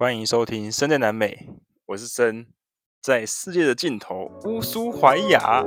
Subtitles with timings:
[0.00, 1.46] 欢迎收听《身在南美》，
[1.84, 2.46] 我是森，
[3.02, 5.62] 在世界的尽头乌苏怀亚。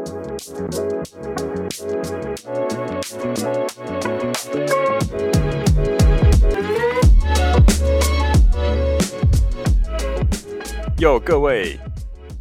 [10.97, 11.77] 哟，各位，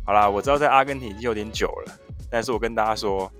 [0.06, 1.92] 好啦，我知道在阿根廷已经有点久了，
[2.30, 3.30] 但是我跟大家说，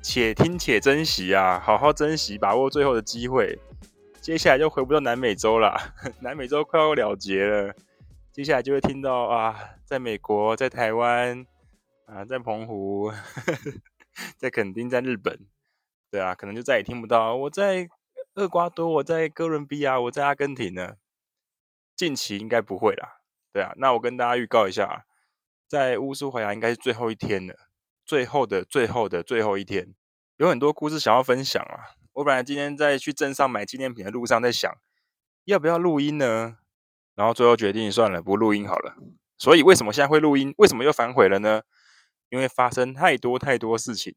[0.00, 3.58] 且听且珍惜啊，好好珍惜，把握最后的机会。
[4.20, 7.74] 接下来就回不到南美洲了， 南美洲快要了结了。
[8.32, 11.46] 接下来就会听到啊，在美国，在台湾，
[12.04, 13.10] 啊，在澎湖，
[14.36, 15.46] 在垦丁，在日本，
[16.10, 17.88] 对啊，可能就再也听不到我在
[18.34, 20.96] 厄瓜多，我在哥伦比亚，我在阿根廷呢。
[21.96, 23.20] 近期应该不会啦，
[23.52, 23.72] 对啊。
[23.76, 25.04] 那我跟大家预告一下，
[25.66, 27.54] 在乌苏怀亚应该是最后一天了，
[28.04, 29.94] 最后的最后的最后一天，
[30.36, 31.97] 有很多故事想要分享啊。
[32.14, 34.72] 我本来今天在去镇上买纪念品的路上，在想
[35.44, 36.58] 要不要录音呢？
[37.14, 38.96] 然后最后决定算了，不录音好了。
[39.36, 40.54] 所以为什么现在会录音？
[40.58, 41.62] 为什么又反悔了呢？
[42.28, 44.14] 因为发生太多太多事情，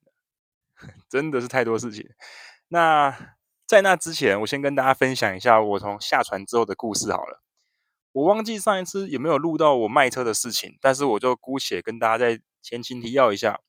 [1.08, 2.10] 真的是太多事情。
[2.68, 7.42] 那在那之前，我先跟大家分享一下我从下船之后的故事好了。
[8.12, 13.62] 我忘记上一次有没有录到我卖车的事情，但是我就姑且跟大家再前情提要一下。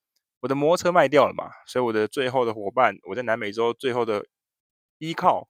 [0.43, 4.27] 我的摩托车卖掉了嘛，所以我的最后的伙伴，我在南美洲最后的
[4.99, 5.49] 依靠，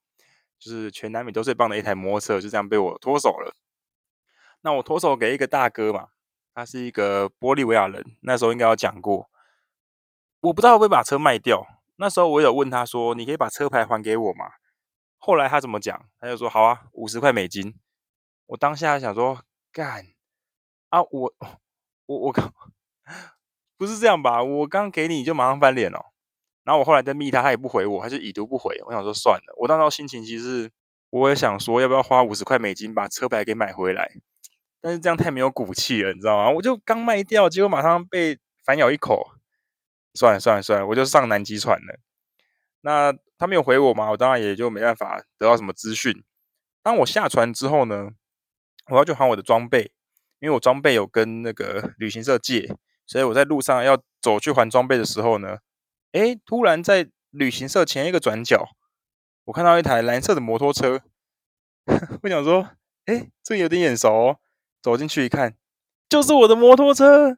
[0.58, 3.54] 就是全南美洲最棒的一台摩托车，就这样被我脱手了。
[4.60, 6.08] 那我脱手给一个大哥嘛，
[6.54, 9.30] 他是一个玻利维亚人，那时候应该有讲过。
[10.40, 14.52] 我不知道会不会把车卖掉，那时候我有问他说：“你可以把车牌还给我吗？”
[15.16, 16.06] 后来他怎么讲？
[16.20, 17.74] 他就说：“好啊，五十块美金。”
[18.46, 20.04] 我当下想说：“干
[20.90, 21.34] 啊，我
[22.06, 22.52] 我我靠！”
[23.82, 24.40] 不是这样吧？
[24.44, 26.12] 我刚给你你就马上翻脸了，
[26.62, 28.80] 然后我后来再密他，他也不回我，还是已读不回。
[28.86, 30.70] 我想说算了，我当时候心情其实
[31.10, 34.12] 我也想说要不要花五十块美金把车牌给买回来，
[34.80, 36.48] 但是这样太没有骨气了，你知道吗？
[36.50, 39.32] 我就刚卖掉，结果马上被反咬一口。
[40.14, 41.98] 算了算了算了，我就上南极船了。
[42.82, 44.10] 那他没有回我嘛？
[44.10, 46.22] 我当然也就没办法得到什么资讯。
[46.82, 48.10] 当我下船之后呢，
[48.90, 49.90] 我要去还我的装备，
[50.38, 52.76] 因为我装备有跟那个旅行社借。
[53.06, 55.58] 所以我在路上要走去还装备的时候呢，
[56.12, 58.68] 诶，突然在旅行社前一个转角，
[59.44, 61.02] 我看到一台蓝色的摩托车。
[62.22, 62.70] 我想说，
[63.06, 64.38] 诶，这有点眼熟哦。
[64.80, 65.56] 走进去一看，
[66.08, 67.36] 就是我的摩托车。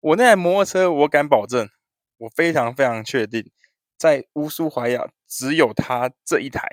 [0.00, 1.68] 我那台摩托车，我敢保证，
[2.16, 3.50] 我非常非常确定，
[3.96, 6.66] 在乌苏怀亚只有它这一台，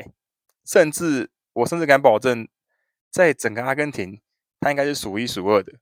[0.66, 2.48] 甚至我甚至敢保证，
[3.12, 4.22] 在整个阿根廷，
[4.60, 5.74] 它应该是数一数二的，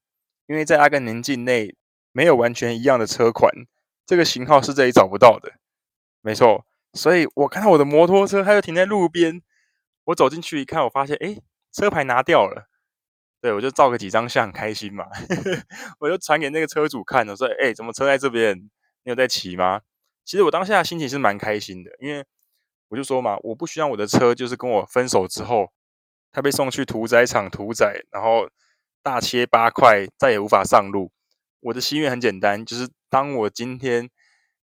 [0.47, 1.75] 因为在阿根廷境内。
[2.13, 3.51] 没有完全一样的车款，
[4.05, 5.51] 这个型号是这里找不到的，
[6.21, 6.65] 没错。
[6.93, 9.41] 所以我看到我的摩托车，它就停在路边。
[10.05, 11.37] 我走进去一看，我发现，哎，
[11.71, 12.69] 车牌拿掉了。
[13.41, 15.05] 对，我就照个几张相，开心嘛。
[15.99, 18.57] 我就传给那个车主看，我说，哎，怎么车在这边？
[19.03, 19.81] 你有在骑吗？
[20.23, 22.23] 其实我当下的心情是蛮开心的，因为
[22.89, 25.73] 我就说嘛，我不希望我的车就是跟我分手之后，
[26.31, 28.49] 它被送去屠宰场屠宰，然后
[29.01, 31.11] 大切八块，再也无法上路。
[31.63, 34.09] 我的心愿很简单，就是当我今天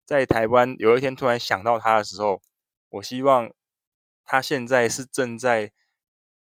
[0.03, 2.41] 在台湾有一天突然想到他的时候，
[2.89, 3.51] 我希望
[4.23, 5.71] 他现在是正在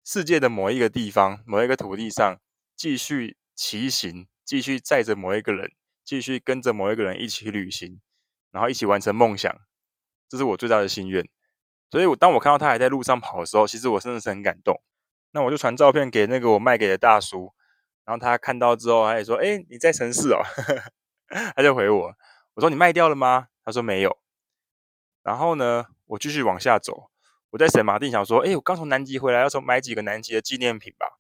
[0.03, 2.41] 世界的某一个地方、某一个土地上
[2.75, 5.71] 继续骑行，继续载着某一个人，
[6.03, 8.01] 继续跟着某一个人一起旅行，
[8.51, 9.55] 然后一起完成梦想。
[10.29, 11.29] 这是我最大的心愿。
[11.91, 14.81] 所以，我当我看到他还在路上跑的时候，其实我真的是很感动。
[15.33, 17.53] 那我就传照片给那个我卖给的大叔。
[18.07, 20.41] 然后他看到之后，他也说：“哎，你在城市哦。”
[21.57, 22.15] 他就回我
[22.55, 24.17] ：“我说你卖掉了吗？”他说没有。
[25.25, 27.11] 然后呢，我继续往下走。
[27.51, 31.19] 我在圣马丁想说：“哎，我刚从南极回来，要从买几个南极的纪念品吧。”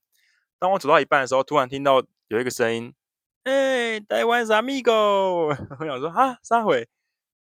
[0.61, 2.95] 当我走到一半的时候，突然听到有一个声音
[3.43, 5.49] ：“哎，台湾 amigo。
[5.81, 6.89] ”我想说：“啊，啥会？”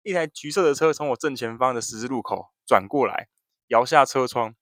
[0.03, 3.29] 一台橘色的车从我正前方的十字路口转过来，
[3.69, 4.55] 摇下车窗，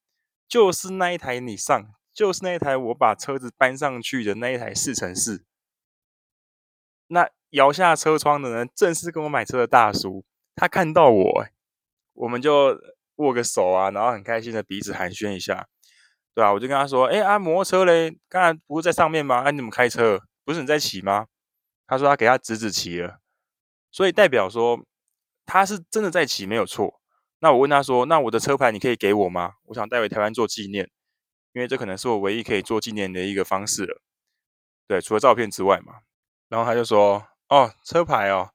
[0.48, 1.94] 就是那一台你上。
[2.12, 5.44] 就是那一台我把车子搬上去的那一台四乘四，
[7.06, 10.24] 那摇下车窗的呢，正是跟我买车的大叔。
[10.54, 11.46] 他看到我，
[12.12, 12.78] 我们就
[13.16, 15.66] 握个手啊，然后很开心的彼此寒暄一下，
[16.34, 19.36] 对啊，我就跟他说：“哎、欸，啊，摩托车嘞，刚才不是在上面吗？
[19.36, 20.20] 啊，你怎么开车？
[20.44, 21.26] 不是你在骑吗？”
[21.88, 23.20] 他说他给他侄子骑了，
[23.90, 24.84] 所以代表说
[25.46, 27.00] 他是真的在骑，没有错。
[27.40, 29.54] 那我问他说：“那我的车牌你可以给我吗？
[29.64, 30.90] 我想带回台湾做纪念。”
[31.52, 34.00] 因为这可能是我唯一可以做纪念的一个方式了，
[34.86, 36.00] 对，除了照片之外嘛。
[36.48, 38.50] 然后他就说：“哦，车牌哦，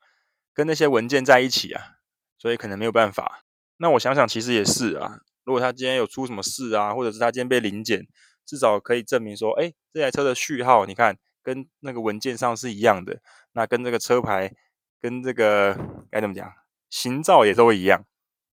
[0.54, 1.98] 跟那些文件在一起啊，
[2.38, 3.44] 所以可能没有办法。”
[3.78, 5.22] 那我想想，其实也是啊。
[5.44, 8.08] 如果他今天有出什么事啊，或者是他今天被临检，
[8.46, 13.22] 至少可以证明说，哎，这台车的序号，你看跟那个文件上是一样的，
[13.54, 14.54] 那跟这个车牌，
[15.00, 15.78] 跟这个
[16.12, 16.54] 该怎么讲，
[16.90, 18.06] 行照也都一样。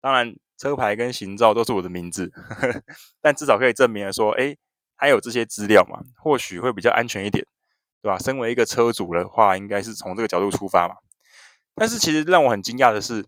[0.00, 2.82] 当然，车牌跟行照都是我的名字，呵呵，
[3.20, 4.56] 但至少可以证明了说，哎，
[4.94, 7.44] 还有这些资料嘛，或许会比较安全一点，
[8.00, 8.16] 对吧？
[8.16, 10.94] 身为一个车主的话，应该是从这个角度出发嘛。
[11.74, 13.26] 但是其实让我很惊讶的是，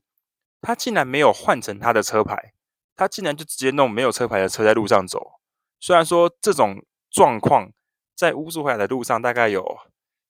[0.61, 2.53] 他竟然没有换成他的车牌，
[2.95, 5.41] 他竟然就直接弄没有车牌的车在路上走。
[5.81, 7.73] 虽然说这种状况
[8.15, 9.77] 在乌苏怀来的路上大概有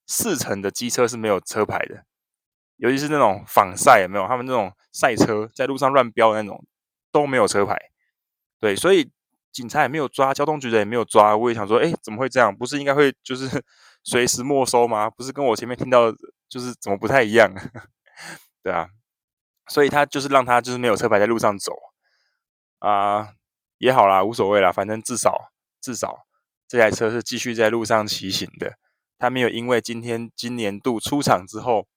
[0.07, 2.03] 四成的机车是没有车牌的，
[2.77, 4.27] 尤其是那种仿赛有没有？
[4.27, 6.65] 他们那种赛车在路上乱飙的那种
[7.15, 7.77] 都没有车牌。
[8.59, 9.09] 对，所以
[9.53, 11.37] 警察也没有抓，交通局的也没有抓。
[11.37, 12.53] 我也想说，哎，怎么会这样？
[12.53, 13.63] 不是应该会就是
[14.03, 15.09] 随时没收吗？
[15.09, 16.11] 不是跟我前面听到
[16.49, 17.49] 就是怎么不太一样？
[18.61, 18.89] 对啊，
[19.69, 21.71] 所以他就是让他就是没有车牌在路上走
[22.79, 23.29] 啊，
[23.77, 26.25] 也好啦，无所谓啦，反正至少至少
[26.67, 28.77] 这台车是继续在路上骑行的，
[29.17, 31.87] 他没有因为今天今年度出厂之后，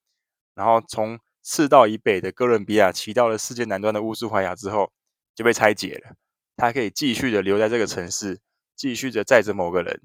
[0.54, 4.92] 然后从赤道以北的哥伦比亚骑到了世界南端的乌苏怀亚之后
[5.38, 6.16] 就被拆解了，
[6.56, 8.40] 他可以继续的留在这个城市，
[8.74, 10.02] 继续的载着某个人，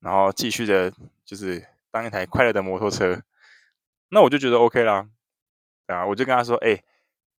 [0.00, 0.92] 然后继续的
[1.24, 3.22] 就是当一台快乐的摩托车，
[4.08, 5.08] 那我就觉得 OK 啦。
[5.86, 6.04] 啊！
[6.06, 6.82] 我就跟他说：“哎、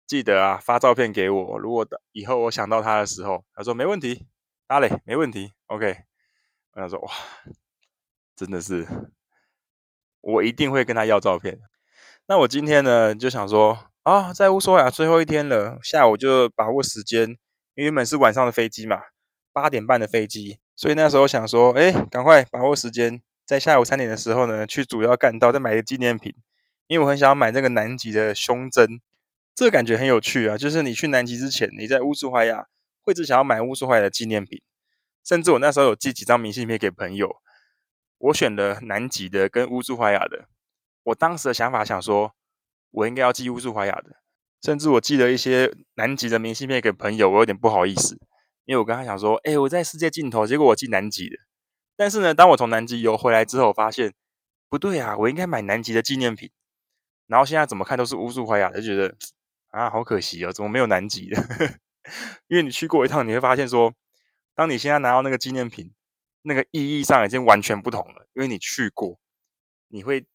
[0.06, 1.60] 记得啊，发照片给我。
[1.60, 4.26] 如果以后我想到他的时候，他说没问题，
[4.68, 6.04] 阿磊没问题，OK。”
[6.74, 7.12] 我想说：“哇，
[8.38, 8.88] 真的是，
[10.22, 11.60] 我一定会跟他要照片。”
[12.28, 17.30] 那我今天呢，就想说啊，在乌苏怀亚最后一天了，下午就把握时间，
[17.76, 19.00] 因为原本是晚上的飞机嘛，
[19.54, 26.36] 八点半的飞机，所以那时候想说：“哎、赶快把握时间，在下午三点的时候呢，去主要干道再买个纪念品。”
[26.88, 29.00] 因为我很想要买那个南极的胸针，
[29.56, 30.58] 这个感觉很有趣啊！
[30.58, 32.68] 就是你去南极之前，你在乌苏怀亚
[33.02, 34.62] 会只想要买乌苏怀亚的纪念品，
[35.24, 37.38] 甚至我那时候有寄几张明信片给朋友。
[38.18, 40.50] 我选了南极的跟乌苏怀亚的。
[41.04, 42.36] 我当时的想法想说，
[42.94, 44.16] 我应该要寄乌苏怀亚的，
[44.62, 48.18] 甚至我寄了一些南极的明信片给朋友，我有点不好意思，
[48.66, 51.36] 因为我跟他讲说，哎，我在世界尽头，结果我寄南极的。
[51.96, 54.14] 但是呢，当我从南极游回来之后，发现
[54.70, 56.50] 不对啊，我应该买南极的纪念品。
[57.28, 59.16] 然后现在怎么看都是乌苏怀亚，就觉得
[59.70, 61.38] 啊，好可惜哦，怎么没有南极的？
[62.48, 63.94] 因为你去过一趟，你会发现说，
[64.56, 65.94] 当你现在拿到那个纪念品，
[66.42, 68.28] 那个意义上已经完全不同了。
[68.34, 69.20] 因为你去过，
[69.88, 70.26] 你会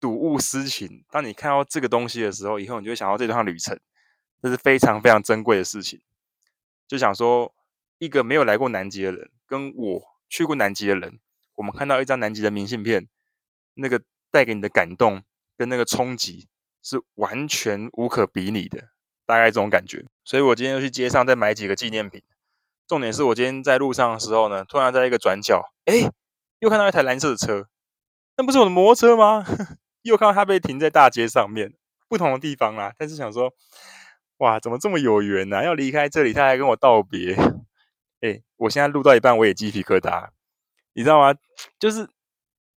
[0.00, 1.04] 睹物思情。
[1.10, 3.78] 当你看到这个东西的时候，以后你就会想到这趟旅程，
[4.42, 6.00] 这是非常非常珍贵的事情。
[6.86, 7.54] 就想说，
[7.98, 11.18] 一个没有来过南极的人，跟我去过南极的人，
[11.56, 13.08] 我们看到一张南极的明信片，
[13.74, 15.22] 那个带给你的感动。
[15.58, 16.46] 跟那个冲击
[16.84, 18.90] 是完全无可比拟的，
[19.26, 20.06] 大概这种感觉。
[20.22, 22.22] 所以我今天又去街上再买几个纪念品。
[22.86, 26.08] 重点是我今天在路上的时候呢，突然在一个转角，哎，
[26.60, 27.66] 又看到一台蓝色的车，
[28.36, 29.44] 那不是我的摩托车吗？
[30.08, 31.72] 又看到他被停在大街上面，
[32.08, 32.92] 不同的地方啦。
[32.98, 33.52] 但是想说，
[34.38, 35.62] 哇，怎么这么有缘呢？
[35.62, 37.34] 要离开这里，他还跟我道别。
[38.20, 40.28] 哎，我现在录到一半，我也鸡皮疙瘩，
[40.92, 41.38] 你知道吗？
[41.78, 42.08] 就是。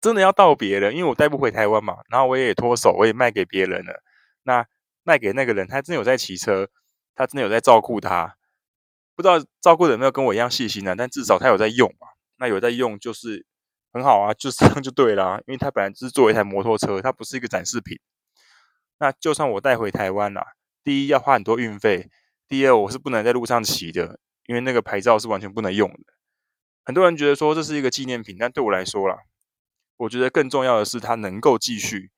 [0.01, 4.01] 真的要道别了，因为我带不回台湾嘛，然后我也脱手，我也卖给别人了。
[4.43, 4.65] 那
[5.03, 6.69] 卖给那个人，他真的有在骑车，
[7.15, 8.37] 他真的有在照顾他，
[9.13, 10.95] 不知道照顾的有没有跟我一样细心呢？
[10.97, 12.07] 但至少他有在用嘛。
[12.37, 13.45] 那有在用就是
[13.91, 15.41] 很好啊，就是这样就对啦。
[15.47, 17.99] 因为它本来就是作为一台摩托车，它不是一个展示品。
[18.99, 20.45] 那就算我带回台湾啦，
[20.83, 22.09] 第一要花很多运费，
[22.47, 26.13] 第二我是不能在路上骑的，因为那个牌照是完全不能用的。
[26.83, 29.19] 很多人觉得说这是一个纪念品，但对我来说啦。
[29.97, 32.11] 我觉得更重要的是，它能够继续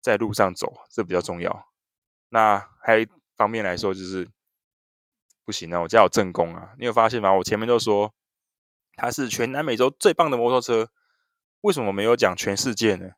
[0.00, 1.68] 在路上走，这比较重要。
[2.28, 4.28] 那还有一方面来说，就是
[5.44, 6.74] 不行啊，我家有正宫啊。
[6.78, 7.32] 你有发现吗？
[7.32, 8.14] 我前面都说
[8.94, 10.90] 它是全南美洲最棒的摩托车，
[11.62, 13.10] 为什么没有讲全世界呢？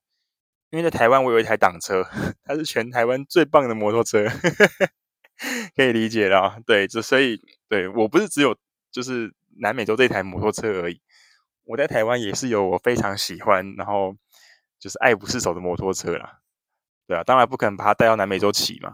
[0.71, 2.07] 因为在台湾我有一台挡车，
[2.45, 4.25] 它是全台湾最棒的摩托车，
[5.75, 6.61] 可以理解了。
[6.65, 8.57] 对，就所以对我不是只有
[8.91, 11.01] 就是南美洲这台摩托车而已。
[11.65, 14.17] 我在台湾也是有我非常喜欢，然后
[14.79, 16.39] 就是爱不释手的摩托车啦，
[17.07, 18.93] 对啊，当然不可能把它带到南美洲骑嘛，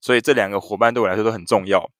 [0.00, 1.90] 所以这两个伙伴对我来说都很重要，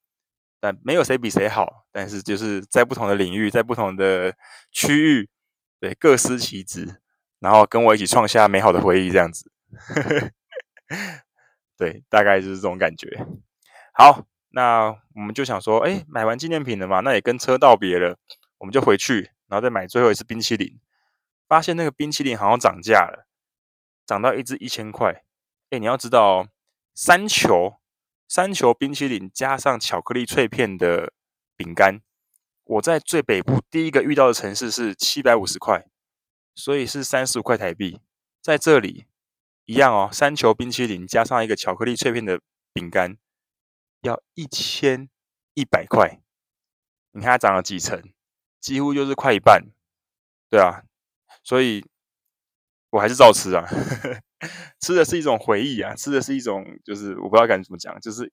[0.59, 4.35] 但没有谁比谁好，但是就是在不同的领域，在不同的
[4.71, 5.29] 区域，
[5.83, 7.01] 对，各司其职，
[7.39, 9.51] 然后跟我一起创下美好的回忆，这样子，
[11.75, 13.09] 对，大概就是这种感觉。
[13.93, 18.17] 好，那我们就想说，哎，买完纪念品了嘛，那也跟车道别了，
[18.59, 19.31] 我们就回去。
[19.47, 20.79] 然后再买最后一次冰淇淋，
[21.49, 23.27] 发现那个冰淇淋好像涨价了，
[24.05, 25.25] 涨到一支一千块。
[25.69, 26.47] 哎，你要知道哦，
[26.95, 27.75] 三球
[28.29, 31.11] 三球冰淇淋加上巧克力脆片的
[31.57, 31.99] 饼干，
[32.65, 35.85] 我在最北部第一个遇到的城市是七百五十块，
[36.55, 37.99] 所以是三十五块台币。
[38.41, 39.05] 在这里
[39.65, 42.39] 一样哦，三球冰淇淋加上一个巧克力脆片的
[42.73, 43.17] 饼干，
[44.01, 45.09] 要一千
[45.53, 46.21] 一百块。
[47.11, 48.01] 你看它涨了几成，
[48.59, 49.65] 几乎就是快一半。
[50.49, 50.83] 对啊，
[51.43, 51.85] 所以
[52.91, 53.67] 我还是照吃啊。
[54.81, 58.31] 吃的是一种回忆啊，吃的是一种就是我不知道该怎么讲，就是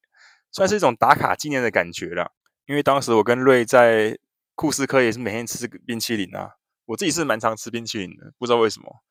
[0.51, 2.33] 算是一种打卡纪念的感觉了。
[2.71, 4.17] 因为当时我跟瑞在
[4.55, 9.03] 库斯科也是每天吃冰淇淋啊，我自己是蛮常吃冰淇淋的，不知道为什么。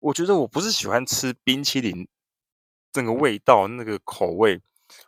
[0.00, 2.08] 我觉得我不是喜欢吃冰淇淋
[2.92, 4.60] 整个味道那个口味，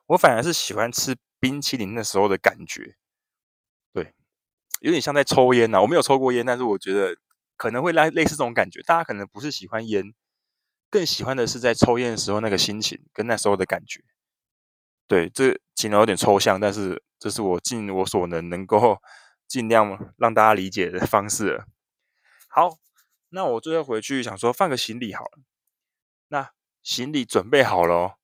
[0.06, 2.94] 我反而是喜欢吃冰淇淋那时候的感觉。
[3.92, 4.14] 对，
[4.78, 5.82] 有点像在抽烟呐、啊。
[5.82, 7.16] 我没有抽过烟，但是我觉得
[7.56, 8.80] 可能会类类似这种感觉。
[8.82, 10.14] 大家可能不是喜欢烟，
[10.88, 14.04] 更喜欢的是在抽烟的时候那个心情跟那时候的感觉。
[15.08, 17.02] 对，这可能有点抽象，但是。
[17.22, 19.00] 这是我尽我所能，能够
[19.46, 21.66] 尽量让大家理解的方式了。
[22.48, 22.78] 好，
[23.28, 25.38] 那我最后回去想说放个行李好了。
[26.26, 26.50] 那
[26.82, 28.14] 行李准备好了哦。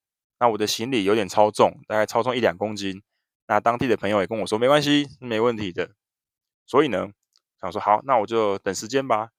[0.40, 3.00] 那我的行李有点超重，大概超重一两公斤。
[3.46, 5.92] 那当地的朋友也跟我说没关系，没问题的。
[6.66, 7.12] 所以呢，
[7.60, 9.30] 想说好，那我就等时间吧。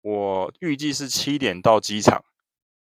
[0.00, 2.24] 我预计是七点到机场，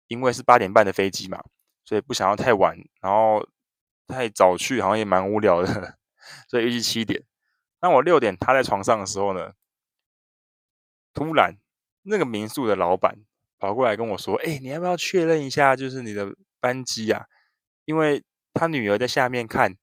[0.08, 1.44] 因为是八点半的飞机嘛，
[1.84, 2.76] 所以不想要太晚。
[3.00, 3.46] 然后。
[4.08, 5.98] 太早去好像也蛮无聊的，
[6.48, 7.22] 所以预计七点。
[7.78, 9.52] 当我六点趴在床上的时候呢，
[11.14, 11.58] 突然
[12.02, 13.18] 那个民宿的老板
[13.58, 17.26] 跑过来跟我说：“哎、你要不要确认一下，就是你的班机啊？
[17.84, 19.76] 因为他女儿在下面看，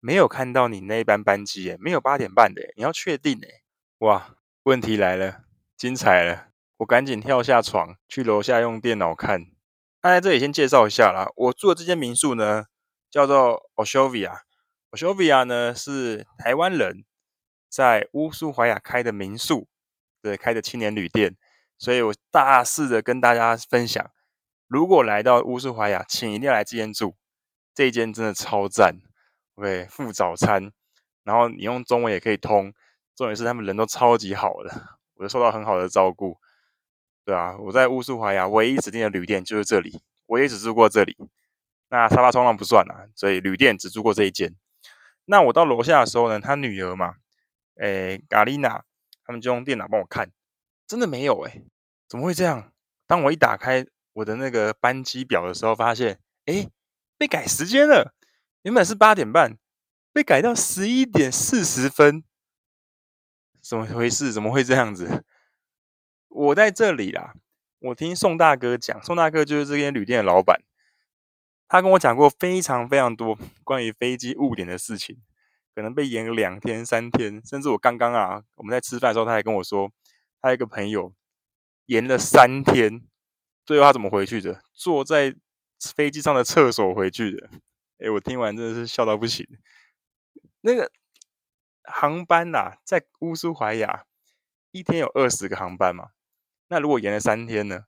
[0.00, 3.48] 没有看到你那班班机，哎，没有八点半的，你要确定哎。
[3.98, 5.42] 哇，问题来了，
[5.76, 6.48] 精彩了！
[6.78, 9.46] 我赶紧跳下床去楼下用电脑看。
[10.02, 12.64] 那在这里先介绍一下啦，我住的这间民宿呢。”
[13.16, 17.06] 叫做 Oshovia，Oshovia 呢是台湾人
[17.66, 19.68] 在乌苏怀亚开的民宿，
[20.20, 21.34] 对，开的青年旅店，
[21.78, 24.10] 所以我大肆的跟大家分享，
[24.66, 27.16] 如果来到乌苏怀亚，请一定要来这间住，
[27.74, 28.98] 这一间真的超赞
[29.54, 30.70] ，OK，附早餐，
[31.24, 32.74] 然后你用中文也可以通，
[33.14, 36.36] 重点是他们人都超级好的，我就受到很好的照顾，
[37.24, 41.16] 对啊，我在乌苏怀亚唯一指定的旅店就是这里，我也只住过这里。
[41.88, 44.54] 那沙发冲浪不算啦，所以旅店只住过这一间。
[45.24, 47.14] 那我到楼下的时候呢，他女儿嘛，
[47.76, 48.84] 诶，咖丽娜，
[49.24, 50.30] 他们就用电脑帮我看，
[50.86, 51.64] 真的没有诶，
[52.08, 52.72] 怎么会这样？
[53.06, 56.68] 当我一打开我的那个班机表的时候，发现，诶，
[57.16, 58.14] 被改时间了，
[58.62, 59.56] 原本是八点半，
[60.12, 62.24] 被改到十一点四十分，
[63.60, 64.32] 怎么回事？
[64.32, 65.24] 怎么会这样子？
[66.28, 67.34] 我在这里啦，
[67.78, 70.60] 我听宋大哥讲，宋大哥就是这间旅店的老板。
[71.68, 75.20] 他跟我讲过非常非常多关于飞机误点的事情，
[75.74, 79.90] 可能被延了两天、三天，甚至我刚刚啊，我们在吃饭的时候，他还跟我说，
[80.40, 81.12] 他一个朋友
[81.86, 83.02] 延了三天，
[83.64, 84.62] 最后他怎么回去的？
[84.72, 85.34] 坐在
[85.94, 87.50] 飞机上的厕所回去的。
[87.98, 89.46] 哎，我听完真的是笑到不行。
[90.60, 90.90] 那个
[91.84, 94.04] 航班呐、啊，在乌苏怀亚
[94.70, 96.10] 一天有二十个航班嘛，
[96.68, 97.86] 那如果延了三天呢？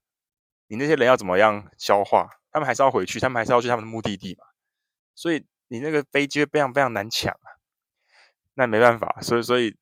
[0.66, 2.40] 你那些人要怎么样消化？
[2.58, 4.44] 他们还是要回去，他们还是要去他们的目的地嘛，
[5.14, 7.54] 所以你那个飞机非常非常难抢啊。
[8.54, 9.76] 那没办法，所以所以，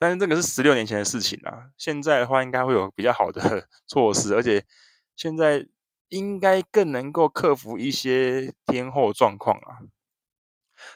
[0.00, 1.70] 但是这个是十六年前的事情啊。
[1.76, 4.66] 现在的话，应该会有比较好的 措施，而且
[5.14, 5.64] 现在
[6.08, 9.86] 应该更能够克服一些天候状况啊。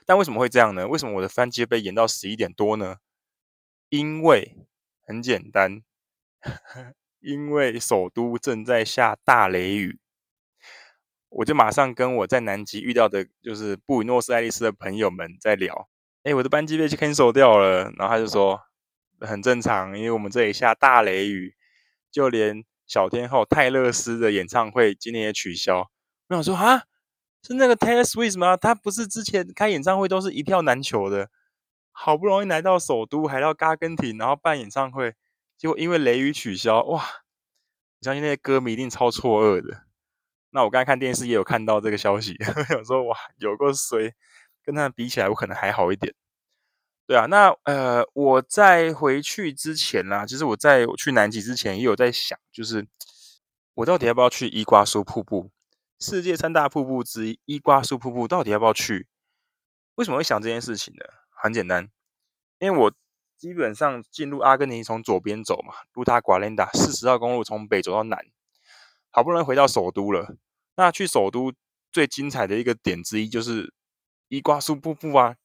[0.05, 0.89] 但为什么会这样呢？
[0.89, 2.97] 为什么我的班机被延到十一点多呢？
[3.89, 4.67] 因为
[5.07, 5.83] 很简单，
[7.21, 10.01] 因为首都正在下大雷雨。
[11.31, 15.89] 我就马上跟我在南极遇到的，就是布宜诺斯艾利斯的朋友们在聊。
[16.25, 18.61] 哎，我的班机被 cancel 掉了，然后他就说
[19.21, 21.55] 很正常，因为我们这里下大雷雨，
[22.11, 25.91] 就连小天后泰勒斯的演唱会今天也取消。
[26.29, 26.83] 我想说啊，
[27.43, 28.57] 是那个 Taylor Swift 吗？
[28.57, 31.31] 他不是之前开演唱会都是一票难求的，
[31.93, 35.15] 好不容易来到首都，还到阿根廷，然后办演唱会，
[35.57, 36.83] 结果因为雷雨取消。
[36.83, 39.85] 哇，我相信那些歌迷一定超错愕的。
[40.51, 42.37] 那我刚才看电视也有看到这个消息，
[42.69, 44.15] 想说哇，有个谁
[44.65, 46.15] 跟他比起来，我可能还好一点。
[47.07, 52.87] 对啊，那呃，我在回去之前呢，其实我在去南极之前也有在想，就是
[53.75, 55.51] 我到底要不要去伊瓜苏瀑布？
[55.99, 59.07] 世界三大瀑布之一伊瓜苏瀑布到底要不要去？
[59.97, 61.05] 为什么会想这件事情呢？
[61.31, 61.89] 很简单，
[62.59, 62.93] 因为我
[63.37, 68.25] 基本上进入阿根廷从左边走嘛，路塔瓜莲达四十号公路从北走到南。
[69.11, 70.37] 好不容易回到首都了，
[70.77, 71.53] 那去首都
[71.91, 73.75] 最精彩的一个点之一就是
[74.29, 75.37] 伊瓜苏瀑布啊。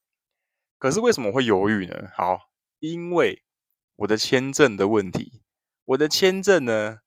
[0.77, 2.10] 可是为什么会犹豫呢？
[2.15, 3.43] 好，因为
[3.95, 5.41] 我的签证的问题。
[5.86, 7.00] 我的签证呢，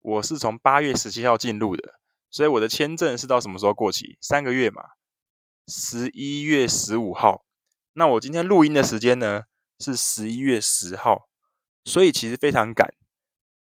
[0.00, 1.94] 我是从八月十七号进入的，
[2.30, 4.18] 所以我的签证是到什么时候过期？
[4.20, 4.82] 三个月嘛，
[5.66, 7.44] 十一月十五号。
[7.94, 9.44] 那我今天录音的时间呢，
[9.78, 11.28] 是十一月十号，
[11.84, 12.94] 所以其实非常赶。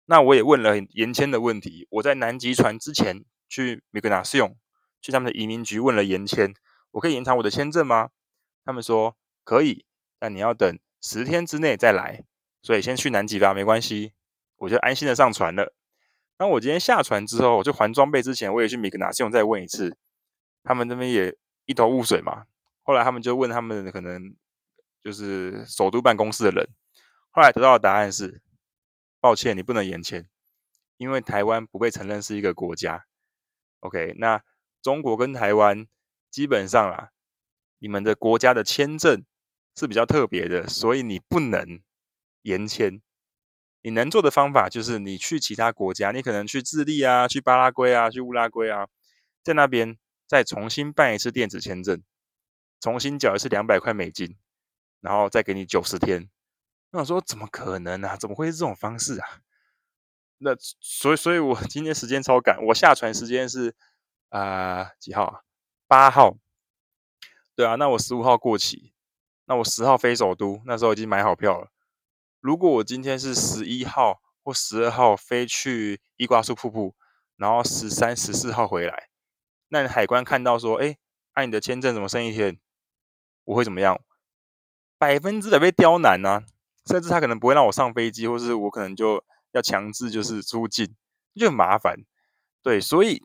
[0.07, 4.57] 那我也问了延签的问题，我在南极船之前去米格纳斯用，
[5.01, 6.55] 去他们的移民局问了延签，
[6.93, 8.11] 我可以延长我的签证吗？
[8.65, 9.85] 他们说可以，
[10.19, 12.25] 但你要等十天之内再来，
[12.63, 14.13] 所以先去南极吧，没关系，
[14.57, 15.75] 我就安心的上船了。
[16.37, 19.97] 当我今天下船之后，我就还装备之前，我也去米格纳斯用再问一次，
[20.63, 22.45] 他们那边也一头雾水嘛。
[22.83, 24.35] 后来他们就问他们可能
[25.03, 26.69] 就是首都办公室的人，
[27.31, 28.43] 后来得到的答案是：
[29.25, 30.29] 抱歉，你不能延签，
[30.99, 33.07] 因为台湾不被承认是一个国家。
[33.81, 34.43] OK，那
[34.83, 35.87] 中国跟台湾
[36.31, 37.09] 基本上啦。
[37.79, 39.25] 你们的国家的签证
[39.75, 41.81] 是比较特别的，所以你不能
[42.43, 43.01] 延签。
[43.81, 48.89] 你能做的方法就是你去其他国家，你可能去智利啊，去巴拉圭啊，去乌拉圭啊，
[49.43, 52.03] 在那边再重新办一次电子签证，
[52.79, 54.37] 重新缴一次两百块美金，
[55.01, 56.29] 然后再给你九十天。
[56.95, 58.17] 那我说怎么可能啊？
[58.17, 59.41] 怎么会是这种方式啊？
[60.39, 63.75] 那所以，所以我今天时间超赶，我下船时间是
[64.29, 65.41] 啊、呃、几号啊？
[65.89, 66.37] 八号。
[67.57, 68.93] 对啊，那我十五号过期，
[69.47, 71.73] 那我十号飞首都，那时候已经买好票了。
[72.39, 76.95] 如果我今天是十一号或十二号飞去伊瓜苏瀑布，
[77.35, 79.09] 然后十三、十四号回来，
[79.67, 80.97] 那海关看到说，哎，
[81.33, 82.61] 按你的签证怎么剩一天？
[83.43, 84.01] 我会怎么样？
[84.97, 86.45] 百分之百被刁难呢、
[86.87, 90.95] 甚至他可能不会让我上飞机，或是我可能就要强制就是出境，
[91.35, 91.97] 就很麻烦。
[92.63, 93.23] 对，所以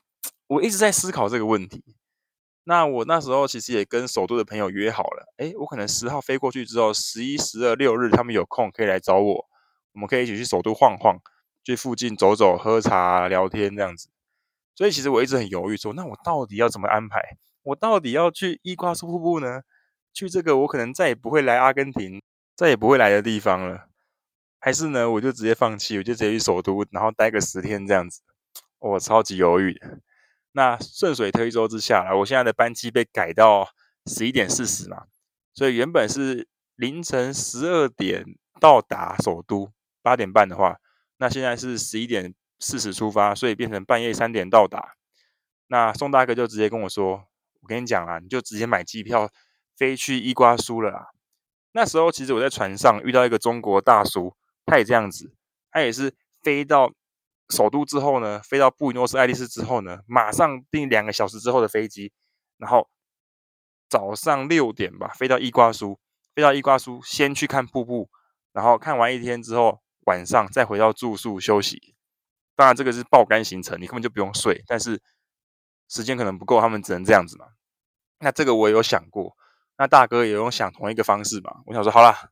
[0.48, 1.84] 我一直在思考这个问题。
[2.66, 9.46] 那我那时候其实也跟首都的朋友约好了，诶，我可能十号飞过去之后，十一、十二、六日他们有空可以来找我，
[9.94, 11.18] 我们可以一起去首都晃晃，
[11.64, 14.10] 去附近走走、喝茶、聊天这样子。
[14.76, 17.38] 所以其实我一直很犹豫说，说那我到底要怎么安排？
[17.64, 19.62] 我到底要去伊瓜苏瀑布呢？
[20.14, 22.22] 去这个我可能再也不会来阿根廷，
[22.60, 23.88] 再也不会来的地方了，
[24.60, 28.20] 还是呢，我就直接放弃，我就直接去首都，然后待个十天这样子？
[28.80, 29.80] 我超级犹豫。
[30.52, 33.70] 那顺水推舟之下，我现在的班机被改到
[34.08, 35.06] 十一点四十嘛，
[35.54, 38.26] 所以原本是凌晨十二点
[38.60, 40.82] 到达首都，八点半的话，
[41.16, 44.96] 那现在是十一点四十出发，所以变成半夜三点到达。
[45.68, 47.24] 那宋大哥就直接跟我说
[47.64, 49.30] ：“我跟你讲啦，你就直接买机票
[49.78, 51.12] 飞去伊瓜苏了啦。”
[51.72, 55.34] 那时候其实我在船上遇到一个中国大叔，他也这样子，
[55.72, 56.94] 他也是飞到。
[57.52, 62.14] 首都之后呢，飞到布宜诺斯艾利斯之后呢，马上订两个小时之后的飞机，
[62.58, 62.88] 然后
[63.90, 66.00] 早上六点吧，飞到伊瓜苏，
[66.36, 68.08] 飞到伊瓜苏先去看瀑布，
[68.54, 71.96] 然后看完一天之后，晚上再回到住宿休息。
[72.56, 75.02] 当然这个是爆肝行程，你根本就不用睡，但是
[75.88, 77.48] 时间可能不够，他们只能这样子嘛。
[78.20, 79.36] 那这个我也有想过，
[79.80, 81.64] 那大哥也用想同一个方式嘛。
[81.66, 82.30] 我想说，好啦，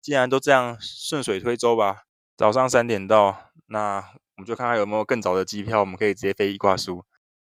[0.00, 2.04] 既然都这样，顺水推舟吧，
[2.36, 4.12] 早上三点到，那。
[4.36, 7.04] 我们就看看有没有更早的机票，我们可以直接飞伊瓜苏。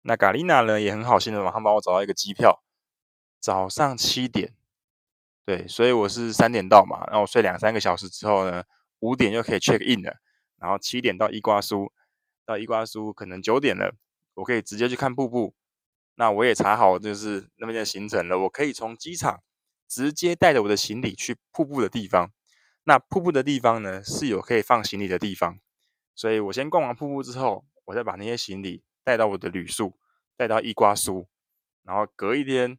[0.03, 2.62] 那咖丽娜呢也很好心的马上帮我找到一个机票，
[3.40, 4.53] 早上七点。
[5.46, 8.62] 对，所以我是三点到嘛，然后我睡两三个小时之后呢，
[9.01, 10.18] 五点就可以 check in 了。
[10.59, 11.90] 然后七点到伊瓜苏，
[12.44, 13.96] 到伊瓜苏可能九点了，
[14.35, 15.55] 我可以直接去看瀑布。
[16.16, 19.42] 那我也查好就是那边的行程了，我可以从机场
[19.87, 22.33] 直接带着我的行李去瀑布的地方。
[22.85, 25.59] 那瀑布的地方呢是有可以放行李的地方。
[26.14, 29.98] 所以我先逛完瀑布之后，我再把那些行李带到我的旅宿，
[30.37, 31.29] 带到伊瓜苏，
[31.83, 32.79] 然后隔一天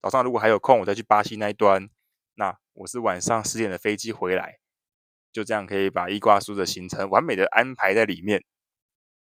[0.00, 1.90] 早上如果还有空，我再去巴西那一端。
[2.34, 4.60] 那我是晚上十点的飞机回来，
[5.32, 8.44] 就这样可以把伊瓜苏的行程完美的安排在里面。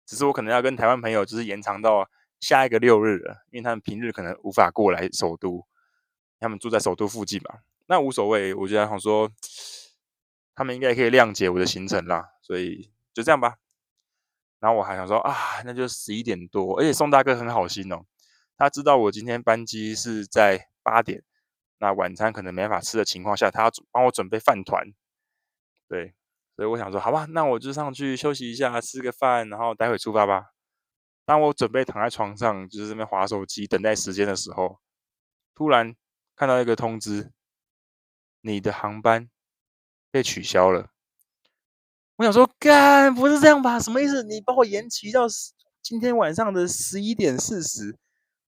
[0.06, 2.10] 只是我可能要跟台湾朋友就是延长到
[2.40, 5.66] 下一个六日了，因为他们平日可能无法过来首都，
[6.40, 8.54] 他们住在首都附近嘛，那无所谓。
[8.54, 9.32] 我觉得想说，
[10.54, 12.92] 他们应该可以谅解我的行程啦，所以。
[13.12, 13.58] 就这样吧，
[14.60, 18.06] 然后我还想说啊，那就十一点多，而且宋大哥很好心哦，
[18.56, 21.24] 他知道我今天班机是在八点，
[21.80, 24.94] 那晚餐可能没法吃的情况下，他要帮我准备饭团，
[25.90, 26.14] 对，
[26.56, 30.52] 所以我想说，好吧，那我就上去休息一下，吃个饭，然后待会出发吧。
[31.30, 34.80] 当我准备躺在床上，就是这边滑手机等待时间的时候，
[35.54, 35.96] 突然
[36.36, 37.32] 看到一个通知，
[38.42, 39.30] 你的航班
[40.10, 40.90] 被取消了。
[42.16, 43.80] 我想说，干，不是这样吧？
[43.80, 44.24] 什么意思？
[44.24, 45.28] 你把我延期到
[45.84, 47.96] 今天晚上的十一点四十，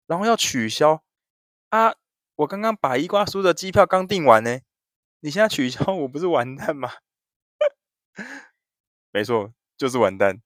[0.06, 1.02] 然后要取消
[1.68, 1.94] 啊？
[2.36, 4.58] 我刚刚把伊瓜苏的机票刚订完呢。
[5.20, 6.90] 你现在取消，我不是完蛋吗？
[9.12, 10.40] 没错，就是完蛋。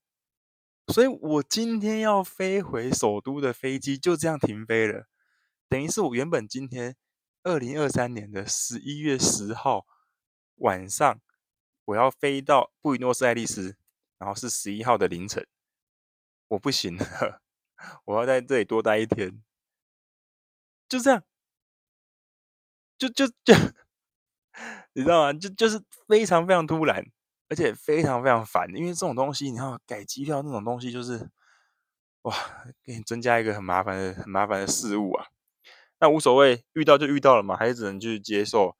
[0.88, 5.08] 所以我今天要飞回首都的飞机就这样停飞了，
[5.68, 6.94] 等于是我原本今天
[7.42, 9.86] 二零二三年的十一月十号
[10.56, 11.20] 晚上，
[11.86, 13.76] 我要飞到布宜诺斯艾利斯，
[14.18, 15.46] 然后是十一号的凌晨，
[16.48, 17.42] 我不行了，
[18.04, 19.42] 我要在这里多待一天，
[20.88, 21.24] 就这样，
[22.98, 23.54] 就就就，
[24.92, 25.32] 你知道吗？
[25.32, 27.10] 就就是非常非常突然。
[27.48, 31.28] 而且非常非常烦，因为这种东西，你要改机票那种东西，就是
[32.22, 32.34] 哇，
[32.82, 35.26] 给你增加一个很麻烦的、很麻烦的事物啊。
[36.00, 38.76] 那无所谓，遇到就遇到了嘛，还是只能去接受。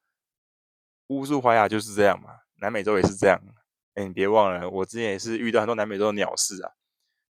[1.09, 3.39] 乌苏怀亚就是这样嘛，南美洲也是这样。
[3.95, 6.73] 哎，你别忘了，我之前也是遇到很多南美洲的鸟事啊。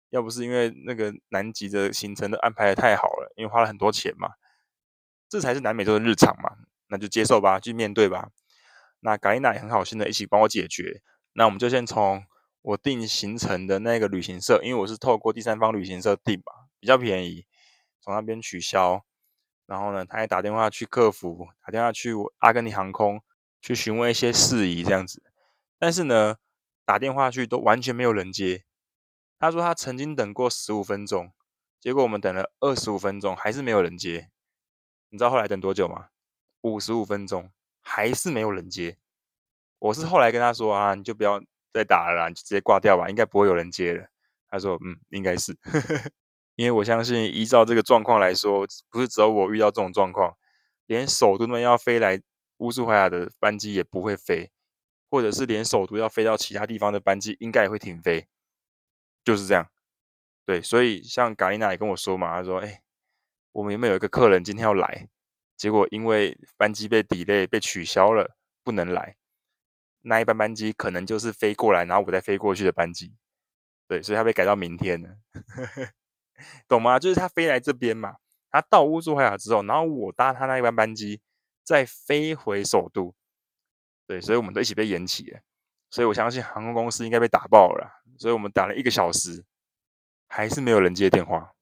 [0.09, 4.29] 要不是因为那个南极的行程都安排的太好了，因为花了很多钱嘛，
[5.27, 6.55] 这才是南美洲的日常嘛，
[6.87, 8.29] 那就接受吧，去面对吧。
[9.01, 11.03] 那嘎丽娜也很好心的一起帮我解决。
[11.37, 12.25] 那我们就先从
[12.63, 17.45] 我订行程的那个旅行社，因为我是透过第三方旅行社订嘛，比较便宜，
[18.01, 19.05] 从那边取消。
[19.67, 23.21] 然后呢，他还打电话去客服，打电话去阿根廷航空
[23.61, 25.21] 去询问一些事宜这样子。
[25.77, 26.37] 但是呢，
[26.83, 28.63] 打电话去都完全没有人接。
[29.37, 31.31] 他说他曾经等过十五分钟，
[31.79, 34.31] 结果我们等了二十五分钟还是没有人接。
[35.09, 36.07] 你知道后来等多久吗？
[36.61, 38.97] 五十五分钟还是没有人接。
[39.79, 41.39] 我是后来跟他说啊，你就不要
[41.73, 44.07] 再打了啦，你就直接挂掉吧，应该不会有人接了。
[44.49, 45.55] 他说，嗯，应该是，
[46.55, 50.35] 因为我相信依照这个状况来说，不是只有我遇到这种状况，
[50.85, 52.21] 连首都们要飞来
[52.57, 54.49] 乌苏怀亚的班机也不会飞，
[55.09, 58.27] 或者是连首都要飞到其他地方的班机应该也会停飞，
[59.23, 59.69] 就是这样。
[60.45, 62.81] 对，所以像卡丽娜也跟我说嘛，他说，哎，
[63.51, 65.09] 我们有没有一个客人今天要来，
[65.57, 69.17] 结果因为班机被 delay 被取消了，不能来。
[70.07, 73.13] 那一班班机可能就是飞过来，然后我再飞过去的班机，
[73.87, 75.17] 对，所以他被改到明天了，
[76.67, 76.97] 懂吗？
[76.97, 78.15] 就是他飞来这边嘛，
[78.49, 81.21] 他到乌苏怀亚之后，然后我搭他那一班班机
[81.63, 83.13] 再飞回首都，
[84.07, 85.41] 对，所以我们都一起被延期了，
[85.89, 89.43] 所以我相信航空公司应该被打爆了，所以我们打了一个小时，
[90.27, 91.53] 还是没有人接电话。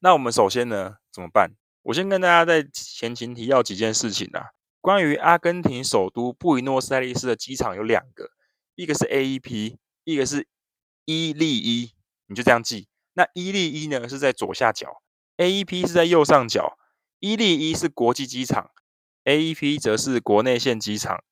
[0.00, 1.50] 那我们首先呢，怎么办？
[1.82, 4.50] 我先跟大家在前情提要几件事情啊。
[4.84, 8.32] 关于阿根廷首都布宜诺斯艾利斯的机场有两个，
[8.74, 10.46] 一个是 AEP，一个是
[11.06, 11.92] 伊利伊，
[12.26, 12.86] 你就这样记。
[13.14, 15.00] 那伊利伊呢是在左下角
[15.38, 16.76] ，AEP 是在右上角，
[17.18, 18.72] 伊利伊是国际机场
[19.24, 21.24] ，AEP 则是国内线机场。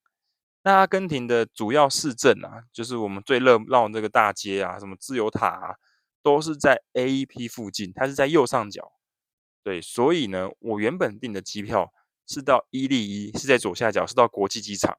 [0.63, 5.75] 那阿根廷的主要市镇啊，就是我们最热闹这个大街啊，什么自由塔啊，
[6.23, 8.93] 都是在 AEP 附近，它是在右上角。
[9.63, 11.93] 对，所以呢，我原本订的机票。
[12.33, 14.99] 是到伊利伊，是在左下角，是到国际机场。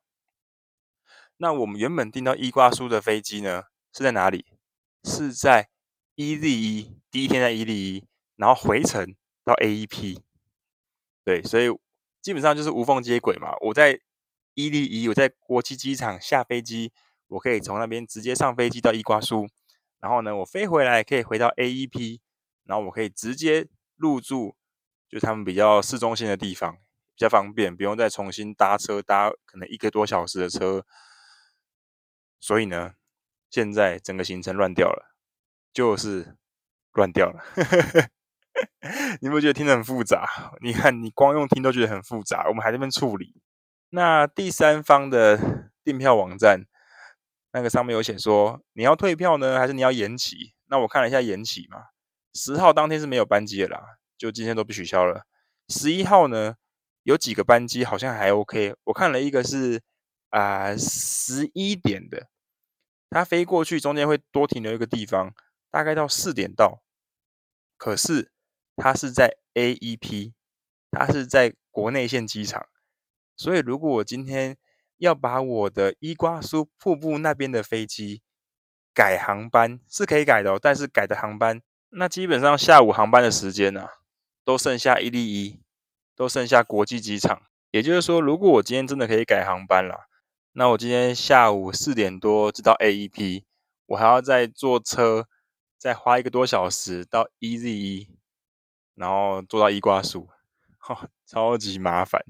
[1.37, 4.45] 那我们原本订到伊瓜苏的飞机呢，是在哪里？
[5.03, 5.69] 是在
[6.13, 10.21] 伊利伊，第一天在伊利伊，然后回程到 AEP。
[11.25, 11.75] 对，所以
[12.21, 13.55] 基本上就是无缝接轨嘛。
[13.61, 13.99] 我在
[14.53, 16.93] 伊利伊，我在国际机场下飞机，
[17.29, 19.47] 我可以从那边直接上飞机到伊瓜苏，
[19.99, 22.19] 然后呢，我飞回来可以回到 AEP，
[22.65, 24.55] 然后我可以直接入住，
[25.09, 26.77] 就他们比较市中心的地方。
[27.15, 30.85] 比较方便，不用再重新搭车，搭可能一个多小时的车。
[32.39, 32.93] 所以呢，
[33.49, 35.15] 现在整个行程乱掉了，
[35.71, 36.35] 就是
[36.91, 37.43] 乱掉了。
[39.21, 40.27] 你不觉得听得很复杂？
[40.61, 43.41] 你看，你光用听都觉得很复杂，我们还在那边处理。
[43.89, 46.65] 那第三方的订票网站，
[47.51, 50.53] 那个上面有写说，你要退票呢，还是你要延期？
[50.65, 51.77] 那我看了一下延期嘛，
[52.33, 53.79] 十号当天是没有班机的啦，
[54.17, 55.25] 就今天都被取消了。
[55.69, 56.55] 十一号呢？
[57.03, 59.81] 有几个班机好像还 OK，我看了一个是
[60.29, 62.27] 啊十一点的，
[63.09, 65.33] 它飞过去中间会多停留一个地方，
[65.69, 66.81] 大概到四点到。
[67.77, 68.31] 可是
[68.77, 70.33] 它是在 AEP，
[70.91, 72.67] 它是在国内线机场，
[73.35, 74.57] 所以如果我今天
[74.97, 78.21] 要把我的伊瓜苏瀑布那边的飞机
[78.93, 83.87] 改航班是可以改的哦，但是改的航班那基本上下午航班的时间呢，
[84.45, 85.62] 都剩下伊利伊。
[86.23, 90.07] 都剩下国际机场，也就是说，如果我今天真的可以改航班了，
[90.53, 93.43] 那我今天下午四点多就到 AEP，
[93.87, 95.27] 我还要再坐车，
[95.77, 98.07] 再花一个多小时到 EZE，
[98.95, 100.29] 然后坐到伊瓜苏，
[100.79, 102.23] 哈，超级麻烦。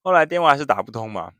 [0.00, 1.34] 后来电话还是打不通嘛，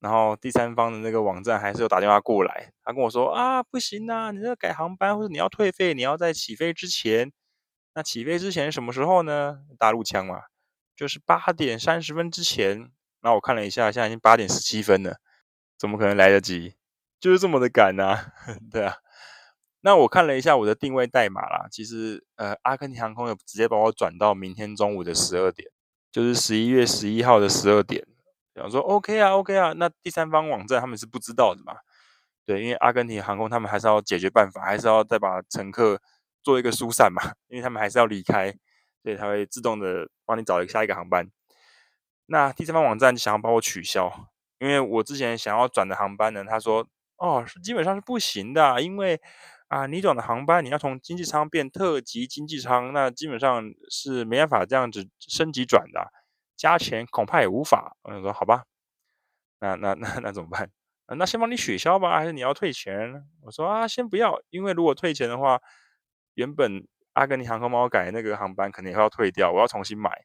[0.00, 7.30] 然后第三方的那个网站还是有打电话过来，他跟我说啊，不行啊，你这个改航班或者你要退费，你要在起飞之前。
[7.94, 9.60] 那起飞之前什么时候呢？
[9.78, 10.42] 大陆腔嘛，
[10.94, 12.90] 就是八点三十分之前，
[13.22, 15.16] 那我看了一下，现在已经八点十七分了，
[15.76, 16.74] 怎么可能来得及？
[17.18, 18.32] 就是这么的赶啊，
[18.70, 18.96] 对啊。
[19.80, 25.70] 那我看了一下我的定位代码啦，其实呃，阿根廷航空有直接把我转到明天中午的十二点，
[26.10, 28.04] 就是十一月十一号的十二点。
[28.52, 31.74] 比方说 OK 啊，OK 啊，那第三方网站他们是不知道的嘛？
[32.44, 36.02] 对，因为阿根廷航空他们还是要解决办法，还是要再把乘客
[36.48, 38.50] 做一个疏散嘛，因为他们还是要离开，
[39.02, 41.30] 所以他会自动的帮你找一个下一个航班。
[42.24, 49.20] 那第三方网站想要帮我取消，因为我之前想要转的航班呢，他说哦，是基本上是不行的，因为。
[49.68, 56.10] 啊，你转的航班你要从经济舱变特级经济舱，那基本上是没办法这样子升级转的，
[56.56, 57.94] 加钱恐怕也无法。
[58.00, 58.64] 我想说好吧，
[59.60, 60.70] 那那那那怎么办？
[61.18, 63.22] 那先帮你取消吧，还是你要退钱？
[63.42, 65.60] 我说啊，先不要，因为如果退钱的话，
[66.38, 70.24] 原本阿根廷航空帮我改那个航班肯定要退掉，我要重新买。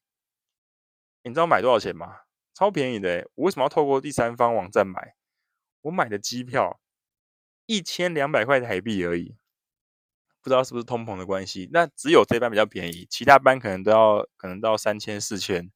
[1.24, 2.18] 你知道买多少钱吗？
[2.54, 5.16] 超便宜的，我为什么要透过第三方网站买？
[5.82, 6.80] 我买的机票。
[7.66, 9.38] 一千两百块台币而已，
[10.42, 11.70] 不知道是不是通膨的关系。
[11.72, 15.72] 那只有这班比较便宜，其他班可能都要可能到三千四千。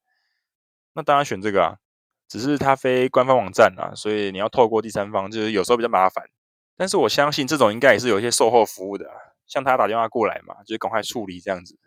[0.94, 1.80] 那当然选这个啊，
[2.28, 6.30] 只是它非官方网站啊，所以你要透过第三方，就是有时候比较麻烦。
[6.76, 9.16] 但是我相信这种应该也是有一些售后服务的啊，
[9.48, 11.78] 像他打电话过来嘛，就赶快处理这样子。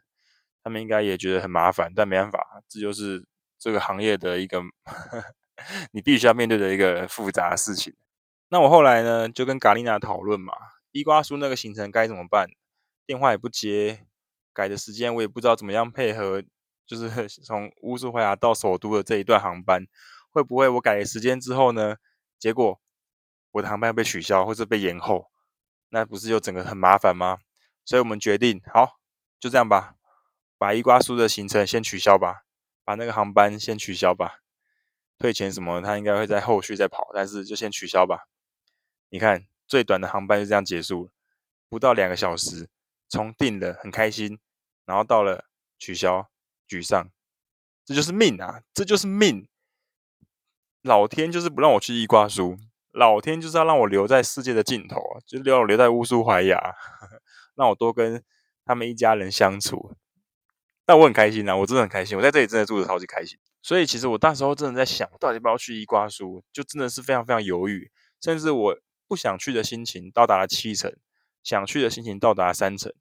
[0.62, 3.24] 他们应该也觉得很麻烦，但没办法，这就是
[3.58, 4.60] 这个行业的一个
[5.92, 7.94] 你必须要面对的一个复杂的事情。
[8.48, 10.52] 那我后来呢，就跟咖丽娜讨论嘛，
[10.92, 12.48] 伊瓜苏那个行程该怎么办？
[13.06, 14.06] 电话也不接，
[14.52, 16.42] 改的时间我也不知道怎么样配合，
[16.86, 17.08] 就是
[17.42, 19.86] 从乌苏怀亚到首都的这一段航班，
[20.30, 21.96] 会不会我改了时间之后呢，
[22.38, 22.78] 结果
[23.52, 25.30] 我的航班被取消或者被延后，
[25.88, 27.38] 那不是就整个很麻烦吗？
[27.84, 28.98] 所以我们决定，好，
[29.38, 29.96] 就这样吧，
[30.58, 32.44] 把伊瓜苏的行程先取消吧，
[32.84, 34.40] 把那个航班先取消吧，
[35.18, 38.28] 退钱什么，他应该会在后续再跑，但是就先取消吧。
[39.08, 41.10] 你看，最短的航班就这样结束，
[41.68, 42.68] 不到两个小时，
[43.08, 44.38] 从订了很开心，
[44.84, 45.46] 然后到了
[45.78, 46.30] 取消，
[46.68, 47.10] 沮丧，
[47.84, 49.48] 这就是命啊，这就是命。
[50.82, 52.56] 老天就是不让我去伊瓜苏，
[52.92, 56.74] 老天就是要让我留在世界的尽头，就留我留在乌苏怀亚，
[57.60, 58.24] 让我多跟
[58.64, 59.94] 他们一家人相处。
[60.84, 63.38] 但我很开心啊，我真的很开心，我在这里真的住的超级开心。
[63.62, 68.78] 所以其实我那时候真的在想，到底要不要去伊瓜苏，就真的是非常非常犹豫，甚至我。
[69.10, 70.96] 不想去的心情到达了七成，
[71.42, 72.94] 想去的心情到达了三成，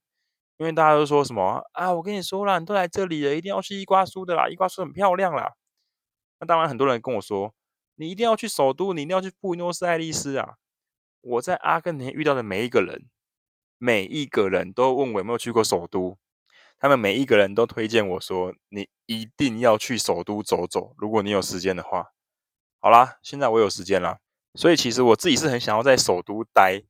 [0.57, 1.93] 因为大家都说什么啊？
[1.93, 5.53] 我跟你说啦，你都来这里了，一定要去伊瓜苏的啦，伊瓜苏很漂亮啦。
[6.39, 7.53] 那当然，很多人跟我说，
[7.93, 10.55] 你一定要去首都，你一定要去布宜诺斯艾利斯啊。
[11.21, 13.05] 我在阿根廷遇到的每一个人，
[13.79, 16.19] 每一个人都问我有没有去过首都，
[16.77, 22.11] 他们每一个人都推荐我说，你一定要去首都走走，如果你有时间的话。
[22.81, 24.19] 好啦，现在我有时间了。
[24.55, 26.83] 所以其实我自己是很想要在首都待，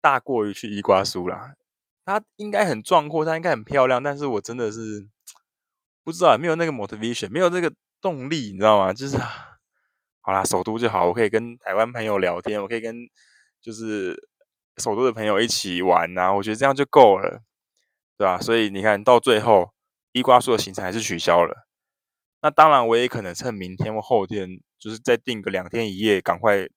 [0.00, 1.54] 大过于去伊瓜苏啦。
[2.04, 5.08] 它应该很壮阔，它应该很漂亮，但是我真的是
[6.02, 8.92] 不知道，没有那个 motivation，没有那个动力，你知道吗？
[8.92, 12.96] 就是好啦，首都就好，我可以跟台湾朋友聊天，我可以跟
[13.60, 14.28] 就是
[14.78, 17.42] 首都的朋友一起玩啊，我觉得这样就够了，
[18.16, 18.40] 对吧？
[18.40, 19.72] 所以你看到最后，
[20.12, 21.66] 伊瓜苏的行程还是取消了。
[22.42, 26.68] 那当然，我也可能趁明天或后天，就是再订个两天一夜，赶快。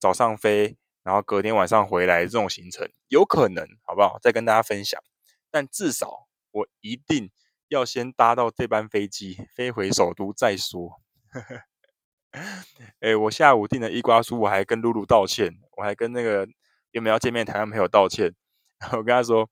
[0.00, 4.18] 早上飞，然后隔天晚上回来，这种行程有可能，好不好？
[4.20, 5.00] 再跟大家分享。
[5.48, 7.30] 但至少我一定
[7.68, 11.00] 要先搭到这班飞机，飞回首都再说。
[12.98, 16.48] 哎，我下午订的伊瓜苏，我还跟露露道歉，我还跟那个
[16.92, 18.34] 原本要见面台湾朋友道歉。
[18.80, 19.50] 然后我跟他说，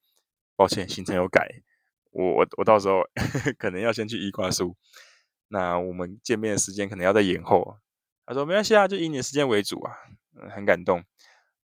[0.57, 1.47] 抱歉，行程有改，
[2.11, 3.03] 我我我到时候
[3.59, 4.77] 可能要先去伊瓜苏，
[5.49, 7.77] 那我们见面的时间可能要再延后。
[8.25, 9.93] 他说没关系啊，就以你时间为主啊。
[10.07, 11.05] 嗯很感动，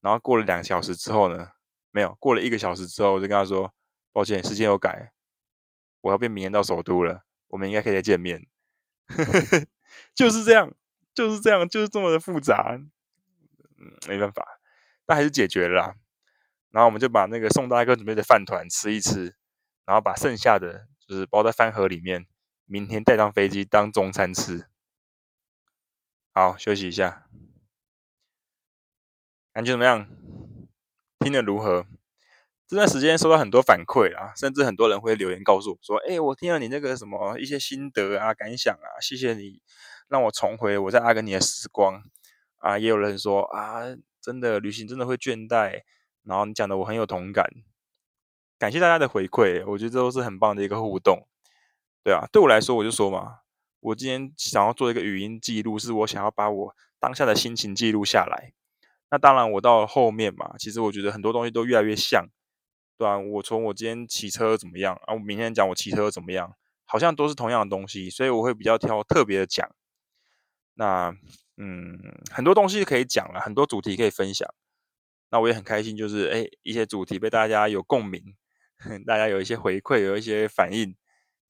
[0.01, 1.49] 然后过了两个小时之后呢，
[1.91, 3.71] 没有，过了一个小时之后，我就跟他说
[4.11, 5.13] ：“抱歉，时间有改，
[6.01, 8.45] 我要变明天到首都了，我们应该可以再见面。
[10.13, 10.73] ”就是这样，
[11.13, 12.75] 就是这样，就是这么的复杂，
[13.77, 14.54] 嗯，没办法，
[15.05, 15.95] 但还是解决了啦。
[16.71, 19.35] 然后我们就把那个宋大哥准备的饭团吃一吃，
[19.85, 22.27] 然后把剩下的就是包在饭盒里面，
[22.65, 24.67] 明天带上飞机当中餐吃。
[26.33, 27.27] 好，休息一下。
[29.53, 30.05] 感觉怎么样？
[31.19, 31.85] 听得如何？
[32.67, 39.61] 这段时间收到很多反馈啊，甚至很多人会留言告诉我说：“哎，我听了你那个什么一些心得啊、感想啊，谢谢你
[40.09, 42.03] 让我重回我在阿根廷的时光
[42.57, 43.83] 啊。”也有人说：“啊，
[44.25, 45.83] 真的旅行真的会倦怠。”
[46.25, 47.47] 然后你讲的我很有同感，
[48.57, 51.27] 感谢大家的回馈，我觉得这都是很棒的一个互动。
[52.03, 53.41] 对啊，对我来说，我就说嘛，
[53.79, 58.53] 我今天想要做一个语音记录，是我想要把我当下的心情记录下来。
[59.11, 62.27] 那当然，我到后面嘛，其实我觉得很多东西都越来越像，
[62.97, 69.69] 对啊，我从我今天骑车怎么样啊，我明天讲我骑车怎么样，好像都是同样的东西，所以我会比较挑特别的讲。
[70.73, 71.15] 那
[71.57, 71.97] 嗯，
[72.31, 74.47] 很多东西可以讲了，很多主题可以分享。
[75.29, 78.35] 那我也很开心，就是哎，一些主题被大家有共鸣，
[79.05, 80.95] 大家有一些回馈，有一些反应。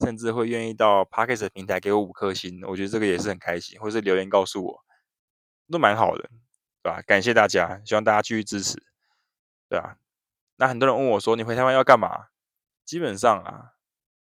[0.01, 4.83] 甚至会愿意到 Podcast 平台给我五颗星，我觉得这个也是很开心，或是留言告诉我，
[5.71, 6.29] 都蛮好的，
[6.83, 7.01] 对吧？
[7.03, 8.75] 感谢大家，希望大家继续支持，
[9.69, 9.95] 对啊。
[10.57, 12.27] 那很多人问我说：“你回台湾要干嘛？”
[12.83, 13.71] 基本上啊，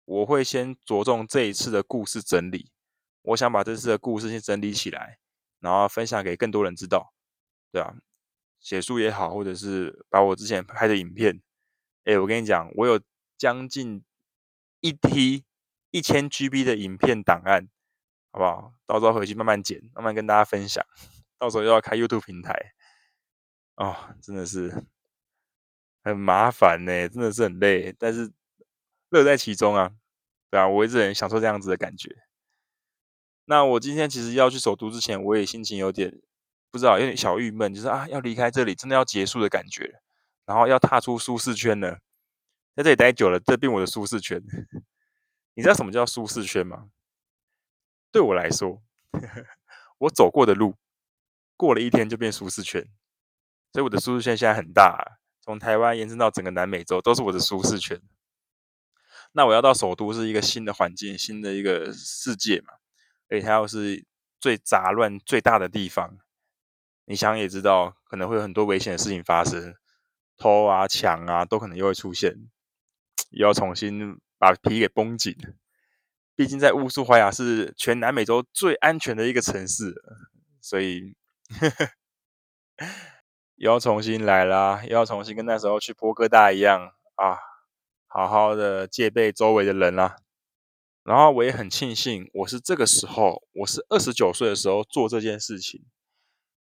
[0.05, 2.71] 我会先着重这一次的故事整理，
[3.23, 5.17] 我想把这次的故事先整理起来，
[5.65, 7.13] 然后分享给更多人知道，
[7.73, 7.97] 对啊。
[8.61, 11.43] 写书也好，或者是把我之前拍的影片，
[12.05, 13.01] 哎，我跟你讲，我有
[13.37, 14.05] 将近
[14.81, 15.45] 一 T。
[15.91, 17.69] 一千 GB 的影片档案，
[18.33, 18.75] 好不好？
[18.85, 20.85] 到时候回去慢慢剪，慢慢跟大家分享。
[21.39, 22.75] 到时候又要开 YouTube 平台，
[23.77, 24.85] 哦，真的是
[26.03, 28.33] 很麻烦呢，真的是很累，但是
[29.11, 29.93] 乐在其中啊，
[30.51, 32.11] 对啊，我一直很享受这样子的感觉。
[33.47, 36.21] 那我今天其实要去首都之前，我也心情有点
[36.71, 40.01] 不知道，有点小郁闷，就是啊，要离开这里，真的要结束的感觉，
[40.47, 42.01] 然后要踏出舒适圈了，
[42.75, 44.43] 在这里待久了，这变我的舒适圈。
[45.55, 46.89] 你知道什么叫舒适圈吗？
[48.11, 48.83] 对我来说，
[49.99, 50.75] 我走过的路，
[51.57, 52.83] 过了一天就变舒适圈，
[53.73, 58.01] 所以我的舒适圈现在很大，从台湾延伸到整个南美洲都是我的舒适圈。
[59.33, 62.75] 那我要到首都是一个新的环境，新的一个世界嘛，
[63.35, 64.05] 而且它又是
[64.41, 66.19] 最杂乱、最大的地方，
[67.05, 69.75] 你想也知道，可能会有很多危险的事情发生，
[70.37, 72.35] 偷啊、抢啊，都可能又会出现，
[73.31, 74.19] 又要重新。
[74.37, 75.35] 把皮给绷紧，
[76.35, 79.95] 毕竟在乌苏怀亚是全南美洲最安全的一个城市，
[80.61, 81.15] 所以
[81.61, 81.89] 呵呵
[83.55, 87.39] 又要重新来啦，又要重新跟那时候去波哥大一样啊，
[88.07, 90.17] 好好的戒备周围的人啦。
[91.05, 95.85] 然后我也很庆幸，我是这个时候，我是二十九岁的时候做这件事情。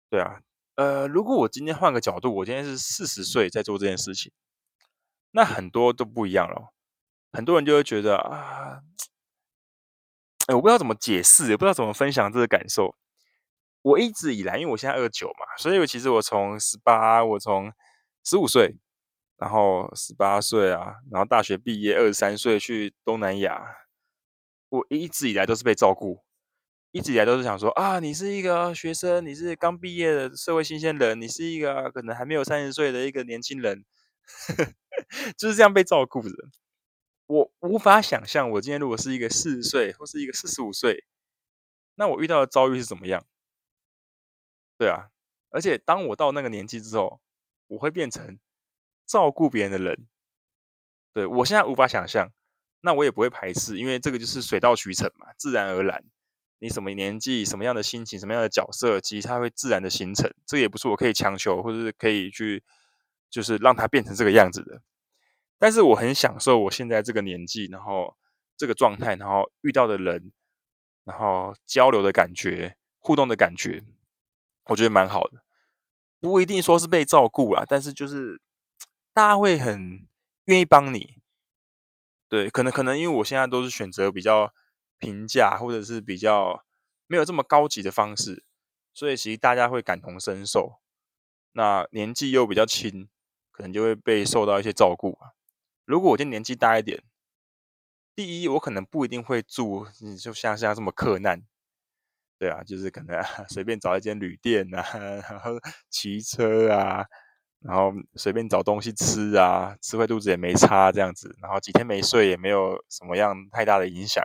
[0.08, 0.40] 对啊，
[0.76, 4.32] 呃，如果我今天换个角度，我今天是四十岁在做这件事情，
[5.32, 6.72] 那很多都不一样了。
[7.32, 8.80] 很多人就会觉得啊，
[10.46, 12.96] 哎，我不知道怎么解释，也不知道怎么分享这个感受。
[13.82, 17.72] 我一直以来，因为我现在二十九嘛，所以我其实我从十八，我从
[18.24, 18.76] 十五岁，
[19.36, 23.62] 然后十八岁啊，然后大学毕业二十三岁去东南亚，
[24.68, 26.22] 我一直以来都是被照顾，
[26.92, 33.84] 一直以来都是想说啊，你是一个学生，你是刚毕业的社会新鲜人，你是一个可能还没有三十岁的一个年轻人，
[35.38, 36.30] 就是这样被照顾的。
[37.26, 41.04] 我无法想象，我今天如果是一个四十岁或是一个四十五岁，
[41.94, 43.26] 那我遇到的遭遇是怎么样？
[44.78, 45.10] 对啊，
[45.50, 47.20] 而且当我到那个年纪之后，
[47.66, 48.38] 我会变成
[49.06, 50.06] 照顾别人的人。
[51.12, 52.32] 对，我现在无法想象，
[52.80, 56.04] 那我也不会排斥，因为这个就是水到渠成嘛，自然而然。
[56.60, 60.28] 你什么年纪、什么样的心情、什么样的角色，其实它会自然的形成。
[60.44, 62.64] 这也不是我可以强求，或者是可以去，
[63.30, 64.82] 就是让它变成这个样子的。
[65.56, 68.16] 但是我很享受我现在这个年纪，然后
[68.56, 70.32] 这个状态，然后遇到的人，
[71.04, 73.84] 然后交流的感觉、互动的感觉，
[74.64, 75.44] 我觉得蛮好的。
[76.18, 78.40] 不一定说是被照顾啦，但是就是
[79.12, 80.08] 大家会很
[80.46, 81.17] 愿意帮你。
[82.28, 84.52] 对，可能可能因为我现在都是选择比较
[84.98, 86.64] 平价或者是比较
[87.06, 88.44] 没有这么高级的方式，
[88.92, 90.80] 所以其实大家会感同身受。
[91.52, 93.08] 那年纪又比较轻，
[93.50, 95.18] 可能就会被受到一些照顾。
[95.86, 97.02] 如果我今年纪大一点，
[98.14, 99.86] 第一，我可能不一定会住，
[100.22, 101.42] 就像像这么客难，
[102.38, 104.82] 对啊，就是可能 随便找一间旅店啊，
[105.30, 105.52] 然后
[105.88, 107.06] 骑车啊，
[107.60, 114.24] 然后随便找东西吃啊，吃坏肚子也没差这样子，然后几天没睡也没有什么样太大的影响。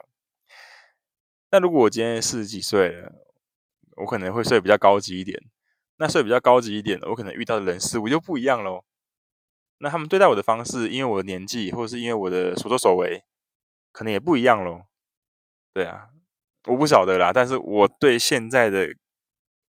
[1.52, 3.12] 那如果我今天四十几岁了，
[3.98, 5.40] 我可能会睡比较高级一点，
[5.98, 8.84] 那睡比较高级一点，我可能遇到的人事物就不一样喽。
[9.80, 13.24] 那他们对待我的方式，因为我的年纪，或者是因为我的所作所为，
[13.92, 14.88] 可能也不一样咯。
[15.74, 16.10] 对啊，
[16.68, 17.34] 我不晓得啦。
[17.34, 18.96] 但是我对现在的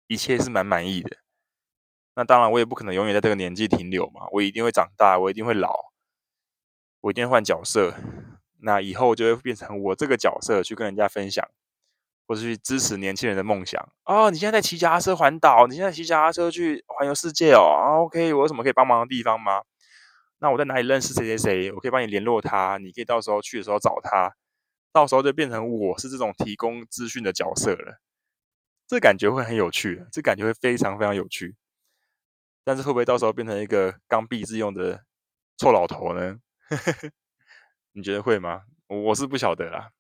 [0.07, 1.17] 一切是蛮满意的。
[2.15, 4.27] 那当然，我也不可能永远在这个年纪停留嘛。
[4.31, 5.91] 我一定会长大，我一定会老，
[7.01, 7.95] 我一定会换角色。
[8.61, 11.47] 那以后就会变成我这个角色去跟人家分享，
[12.27, 13.83] 或是去支持年轻人的梦想。
[14.05, 17.65] 哦，你现在在骑脚踏车环岛，你现在骑脚踏车去环游世界哦。
[17.65, 19.63] 啊 OK，我有什么可以帮忙的地方吗？
[20.39, 21.71] 那我在哪里认识谁谁谁？
[21.71, 24.35] 我可以帮你联络他，你可以到时候去的时候找他。
[24.91, 27.99] 到时候就变成我是这种提供资讯的角色了，
[28.87, 31.55] 这感觉会很有趣，这感觉会非常非常有趣。
[32.63, 35.03] 但是会不会到时候变成一个刚愎自用的
[35.57, 36.39] 臭老头呢？
[37.93, 38.63] 你觉得会吗？
[38.87, 39.91] 我是不晓得啦。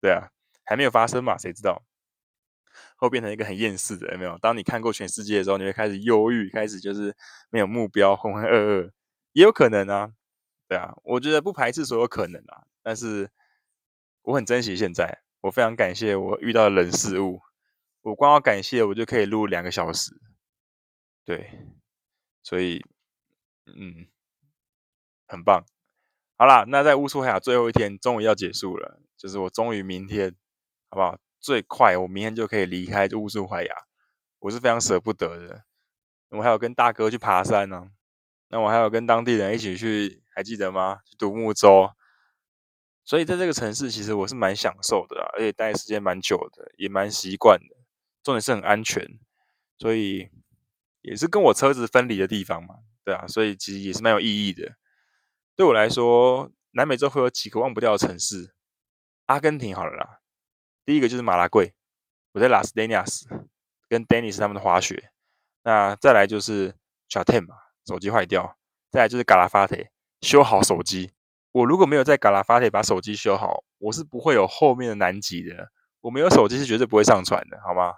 [0.00, 0.28] 对啊，
[0.64, 1.82] 还没有发生嘛，谁知道？
[2.96, 4.36] 会变成一个很厌世的，有没有？
[4.38, 7.14] 当你看过全世界的时候，你会开始忧郁，开始就是
[7.50, 8.90] 没有目标，浑浑噩噩，
[9.32, 10.12] 也有可能啊。
[10.66, 13.30] 对啊，我觉得不排斥所有可能啊，但是
[14.22, 17.40] 我很珍惜现在，我非常感谢我遇到的人事物，
[18.00, 20.10] 我光要感谢我就可以录两个小时，
[21.24, 21.50] 对，
[22.44, 22.84] 所以
[23.66, 24.06] 嗯，
[25.26, 25.64] 很棒。
[26.36, 30.36] 好啦，那在乌苏海雅最后一天终于要结束了，就是我终于明天，
[30.90, 31.18] 好不好？
[31.40, 33.74] 最快我明天就可以离开乌苏怀亚，
[34.38, 35.64] 我是非常舍不得的。
[36.30, 37.90] 我还有跟大哥去爬山呢、
[38.48, 41.00] 那我还有跟当地人一起去，还记得吗？
[41.04, 41.90] 去独木舟。
[43.04, 47.76] 所以在这个城市，其实我是蛮享受的、啊，而且待的时间蛮久的，也蛮习惯的。
[48.22, 49.18] 重点是很安全，
[49.76, 50.30] 所以
[51.04, 54.72] 也是跟我车子分离的地方嘛，对啊，所以其实也是蛮有意义的。
[55.54, 58.54] 对我来说，南美洲会有几个忘不掉的城市，
[59.26, 60.20] 阿根廷好了啦。
[60.86, 61.74] 第一个就是马拉贵，
[62.32, 63.26] 我在拉斯维加斯
[63.88, 65.10] 跟 Dennis 他们的滑雪。
[65.62, 66.74] 那再来就是
[67.08, 68.58] Chatham 嘛，手机坏掉。
[68.90, 69.76] 再来就是嘎拉法特，
[70.22, 71.12] 修好手机。
[71.52, 75.70] 我如果没有在嘎拉法特把手机修好，我是不会有后面的南极的。
[76.00, 77.94] 我没有手机是绝对不会上传的，好吗？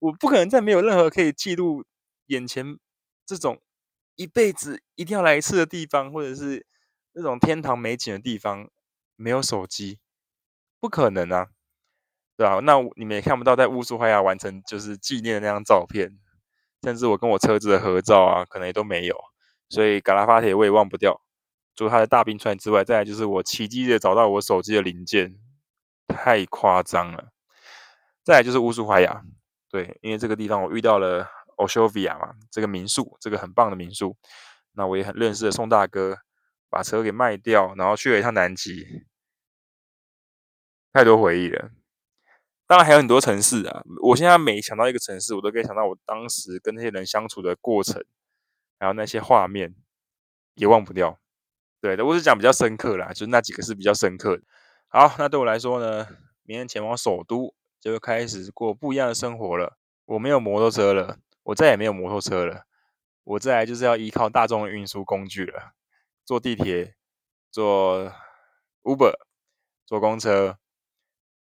[0.00, 1.84] 我不可能在没有任何可以记录
[2.26, 2.78] 眼前
[3.24, 3.60] 这种
[4.16, 6.66] 一辈子一定要来一次的地方，或者是
[7.12, 8.68] 那种天堂美景的地方，
[9.16, 9.98] 没有手机，
[10.78, 11.48] 不可能啊！
[12.36, 16.18] 对啊，那你们也看不到在乌苏怀亚完成就是纪念的那张照片，
[16.82, 19.16] 甚至我跟我车子的合照啊，可能也都没有。
[19.68, 21.20] 所以嘎拉发铁我也忘不掉，
[21.76, 25.38] 除了它的大冰川之外，再来就是我奇迹的找到我手机的零件，
[26.08, 27.30] 太夸张了。
[28.24, 29.22] 再来就是乌苏怀亚，
[29.70, 34.16] 对，因为这个地方我遇到了 Oshovia 嘛，这个民宿，这个很棒的民宿。
[34.72, 36.18] 那我也很认识的宋大哥，
[36.68, 39.04] 把车给卖掉，然后去了一趟南极，
[40.92, 41.70] 太多回忆了。
[42.66, 43.82] 当然还有很多城市啊！
[44.02, 48.00] 我现在每想到一个城市，我都可以想到我当时跟那些人相处的过程，
[48.78, 49.74] 还有那些画面，
[50.54, 51.18] 也忘不掉。
[51.80, 54.44] 对的，我是讲比较深刻啦，就是那几个是比较深刻的。
[54.86, 56.06] 好，那对我来说呢，
[56.44, 59.78] 明天前往首都，就开始过不一样的生活了。
[60.04, 62.64] 我没有摩托车了，我再也没有摩托车了，
[63.24, 65.72] 我再来就是要依靠大众运输工具了，
[66.24, 66.96] 坐地铁，
[67.50, 68.12] 坐
[68.82, 69.14] Uber，
[69.86, 70.58] 坐公车。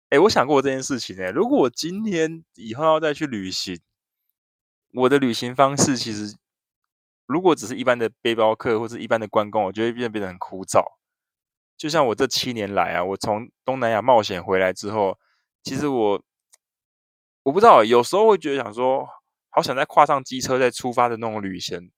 [0.10, 3.80] 哎，我想过这件事情哎，如果我今天以后要再去旅行，
[4.94, 6.36] 我的旅行方式其实，
[7.28, 10.84] 如果只是一般的背包客或者一般的观光，我觉得变得变得很枯燥。
[11.78, 15.20] 就像我这七年来啊，我从东南亚冒险回来之后，
[15.64, 16.22] 其实我
[17.44, 19.08] 我不知道，有时候会觉得想说，
[19.50, 21.92] 好想再跨上机车再出发的那种旅行，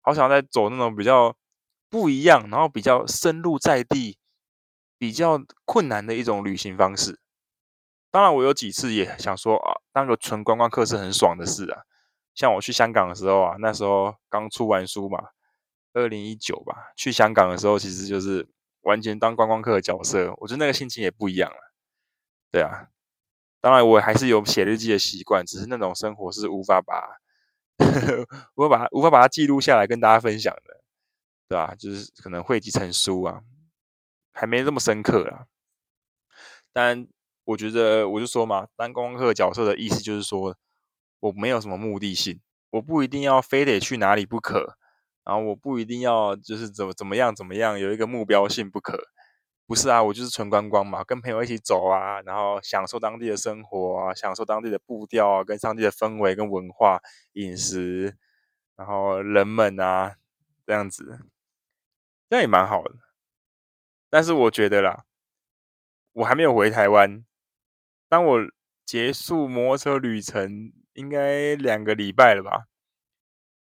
[0.00, 1.36] 好想再走那种比较
[1.88, 4.18] 不一样，然后比较深入在地、
[4.98, 7.18] 比较困难的一种旅行方式。
[8.10, 11.82] 当然，我有几次也想说啊，当个纯观光客是很爽的事啊。
[12.34, 15.18] 像我去香港的时候啊，那时候刚出完书嘛，
[15.92, 16.92] 二零一九吧。
[16.96, 18.48] 去香港的时候，其实就是
[18.82, 21.71] 完全当观光客的角色，我觉得那个心情也不一样了。
[22.52, 22.88] 对啊，
[23.62, 27.16] 当然我还是有写日记的习惯，只是那种生活是无法把，
[28.54, 30.82] 无法把无法把它记录下来跟大家分享的，
[31.48, 31.74] 对吧？
[31.78, 33.42] 就是可能汇集成书啊，
[34.34, 35.46] 还没那么深刻啊。
[36.74, 37.06] 但
[37.44, 40.54] 我觉得，我就说嘛，当观光客角色的意思就是说，
[41.20, 42.40] 我没有什么目的性，
[42.70, 44.76] 我不一定要非得去哪里不可，
[45.24, 48.98] 然后我不一定要就是怎么怎么样怎么样有一个目标性不可，
[49.66, 57.00] 不是啊，我就是纯观光嘛，跟朋友一起走啊，然后享受当地的生活啊，享受当地的步调啊，跟当地的氛围跟文化、
[57.32, 58.16] 饮食，
[58.76, 60.16] 然后人们啊，
[60.66, 61.20] 这样子，
[62.28, 62.94] 这样也蛮好的。
[64.10, 65.04] 但是我觉得啦，
[66.12, 67.24] 我还没有回台湾。
[68.08, 68.40] 当我
[68.84, 72.66] 结束摩托车旅程，应该两个礼拜了吧？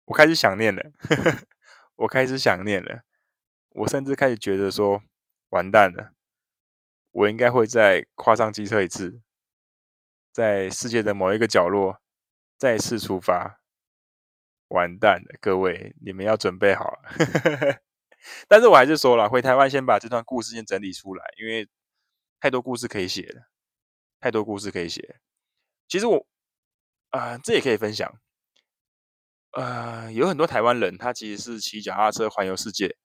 [0.06, 0.84] 我开始想念了，
[1.96, 3.04] 我开始想念了，
[3.70, 5.02] 我甚至开始觉得说，
[5.54, 6.14] 完蛋了，
[7.12, 9.22] 我应该会再跨上机车一次，
[10.32, 12.02] 在世界的某一个角落
[12.58, 13.60] 再次出发，
[14.70, 17.82] 完蛋了，各位，你们要准备好了。
[18.48, 21.70] 但是我还是说了，回台湾先把这段故事先整理出来，因为
[22.40, 23.52] 太多故事可以写了。
[24.20, 25.20] 太多故事可以写，
[25.88, 26.26] 其实我
[27.12, 28.12] 啊、这也可以分享。
[29.52, 32.98] 呃，有很多台湾人，他其实是骑脚踏车环游世界。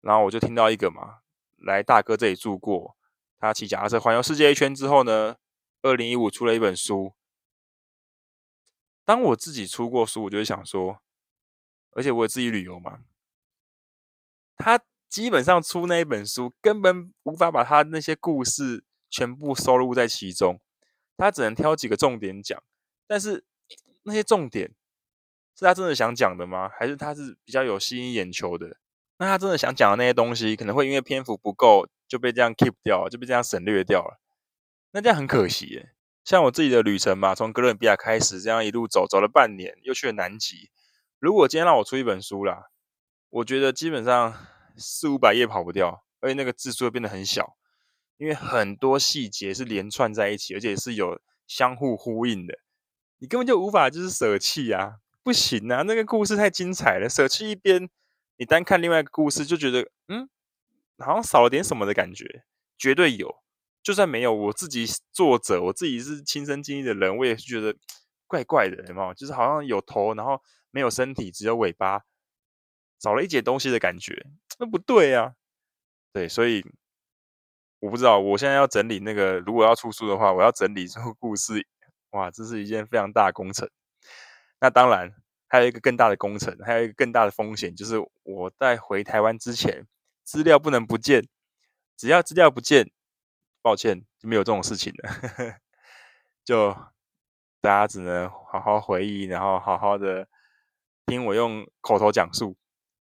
[0.00, 1.20] 然后我就听到一个嘛，
[1.64, 2.96] 来大哥这里住过，
[3.38, 5.36] 他骑脚踏车环游世界一圈之后呢，
[5.82, 7.14] 二零一五出了一本书。
[9.04, 11.02] 当我自己出过书，我就会想说，
[11.90, 13.00] 而且我自己旅游嘛，
[14.56, 20.60] 他基本上出那一本书，根本无法把他那些故事全部收录在其中，
[21.16, 22.62] 他只能挑几个重点讲。
[23.06, 23.44] 但是
[24.04, 24.74] 那些重点
[25.54, 26.68] 是他真的想讲的吗？
[26.68, 28.78] 还是他是比较有吸引眼球的？
[29.18, 34.20] 那他真的想讲的那些东西，可能会因为篇幅不够就被这样 keep 掉，就被这样省略掉了。
[34.92, 35.90] 那这样很可惜耶。
[36.24, 40.70] 像我自己的旅程嘛，从哥伦比亚开始，这样一路走，走了半年，又去了南极。
[41.18, 42.70] 如果今天让我出一本书啦，
[43.30, 44.34] 我觉得基本上
[44.76, 47.56] 四五百页跑不掉，而且那个字数会变得很小，
[48.16, 52.54] 因为很多细节是连串在一起，而且是有相互呼应的，
[53.18, 57.88] 你根本就无法就是舍弃啊，不行啊，那个故事太精彩了，舍弃一边，
[58.36, 60.28] 你单看另外一个故事就觉得，嗯，
[60.98, 62.44] 好像少了点什么的感觉，
[62.76, 63.42] 绝对有。
[63.82, 67.76] 就算没有我自己作者，我自己是亲身经历的人，我也是觉得
[68.26, 69.12] 怪怪的，有没有？
[69.12, 72.02] 就是好像有头，然后没有身体，只有尾巴，
[72.98, 74.26] 少了一截东西的感觉，
[74.58, 75.34] 那不对啊。
[76.14, 76.64] 对，所以
[77.80, 81.66] 我不知道，我现在要整理那个，如果要出书的话，我要整理这个故事，
[82.10, 83.68] 哇，这是一件非常大的工程。
[84.60, 85.12] 那当然
[85.54, 87.94] 还有一个更大的工程，还有一个更大的风险，就是
[88.24, 89.86] 我在回台湾之前，
[90.24, 91.28] 资料不能不见，
[91.96, 92.90] 只要资料不见。
[93.62, 95.60] 抱歉，就没有这种事情了。
[96.44, 96.72] 就
[97.60, 100.26] 大家只能好好回忆，然后好好的
[101.06, 102.56] 听我用口头讲述。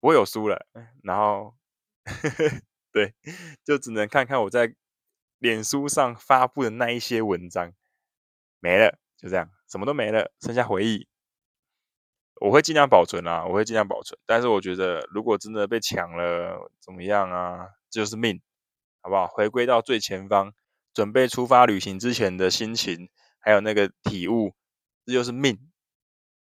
[0.02, 0.68] 我有书了，
[1.04, 1.56] 然后
[2.92, 3.16] 对，
[3.64, 4.76] 就只能看看我在
[5.40, 7.72] 脸书上发布的那一些文章，
[8.60, 11.08] 没了，就这样，什么都没了，剩下回忆。
[12.42, 14.20] 我会尽量保存啊，我会尽量保存。
[14.26, 17.70] 但是我觉得，如果真的被抢了，怎么样啊？
[17.90, 18.42] 就是命。
[19.02, 19.28] 好不好？
[19.28, 20.52] 回归到最前方，
[20.92, 23.08] 准备出发旅行之前的心情，
[23.40, 24.56] 还有那个体悟，
[25.06, 25.72] 这就是命，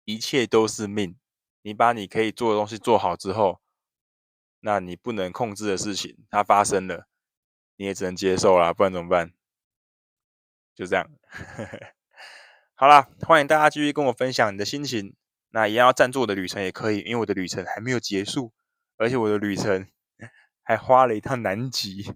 [0.05, 1.17] 一切都是命。
[1.63, 3.63] 你把你可以做的东西做好之后，
[4.61, 7.07] 那你不能控制的事情它发生了，
[7.77, 9.33] 你也只能接受啦，不然怎么办？
[10.75, 11.11] 就这样。
[12.75, 15.15] 好啦，欢迎大家继续跟我分享你的心情。
[15.51, 18.53] 那也要赞助我的旅程也可以，因为我的旅程还没有结束，
[18.97, 19.87] 而且我的旅程
[20.63, 22.15] 还花了一趟南极。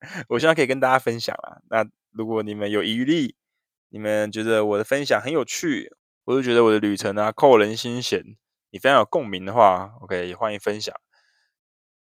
[0.28, 1.58] 我希望可以跟大家分享啊。
[1.70, 3.34] 那如果你们有余力，
[3.88, 5.90] 你们觉得我的分享很有趣，
[6.24, 8.36] 或者觉得我的旅程啊扣人心弦，
[8.70, 10.94] 你非常有共鸣的话，OK，也欢迎分享。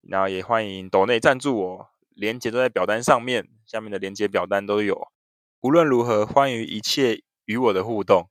[0.01, 5.07] 然后也欢迎抖内赞助我，连接都在表单上面，下面的连接表单都有。
[5.61, 8.29] 无论如何，欢迎一切与我的互动，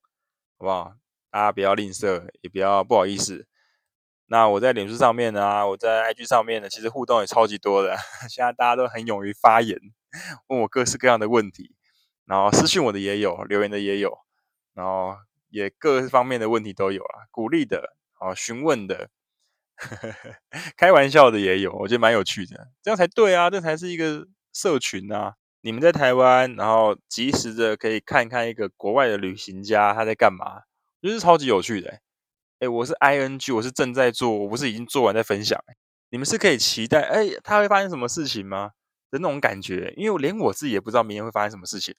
[0.59, 1.02] 好不好？
[1.33, 3.47] 大家不要吝啬，也不要不好意思。
[4.27, 7.97] 那我在脸书上面呢、我在 IG 上面呢，其实互动也超级多的。
[8.29, 9.79] 现在大家都很勇于发言，
[10.49, 11.75] 问我各式各样的问题，
[12.27, 14.19] 然后私讯我的也有，留言的也有，
[14.75, 15.17] 然后
[15.49, 19.09] 也各方面的问题都有啊，鼓励的，啊，询问的，
[20.77, 25.37] 开玩笑的也有，我觉得蛮有趣的，这样才对啊，这才是一个社群啊。
[25.63, 30.63] 你们在台湾，然后及时的可以看看一个国外的旅行家他在干嘛，
[31.03, 32.01] 就是超级有趣的、欸。
[32.61, 35.61] 哎，我是 ing，我是正在做，我不是已经做完再分享。
[36.11, 38.71] 你们是可以期待，哎，他会发生什么事情吗？
[39.11, 41.95] 的那种感觉，因为我连我自己也不知道明天会发生什么事情，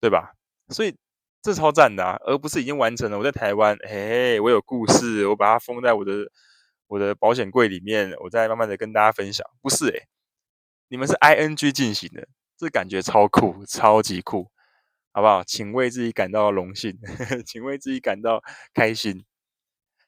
[0.00, 0.34] 对吧？
[0.68, 0.96] 所以
[1.42, 3.18] 这超赞的啊，而不是已经完成了。
[3.18, 6.30] 我在台湾，嘿，我有故事，我把它封在我的
[6.86, 9.44] 我的保险柜里面，我再慢慢的跟大家分享。
[9.60, 10.06] 不是哎，
[10.88, 14.48] 你们是 ing 进行的，这感觉超酷，超级酷，
[15.12, 15.44] 好不好？
[15.44, 18.42] 请为自己感到荣幸，呵 呵请为自己感到
[18.72, 19.24] 开心。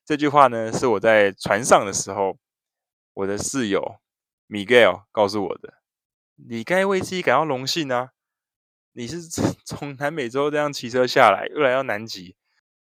[0.05, 2.39] 这句话呢，是我在船上的时候，
[3.13, 3.97] 我的室友
[4.49, 5.75] Miguel 告诉我的。
[6.37, 8.11] 你该为自己感到荣幸啊！
[8.93, 9.23] 你是
[9.65, 12.37] 从南美洲这样骑车下来，又来到南极，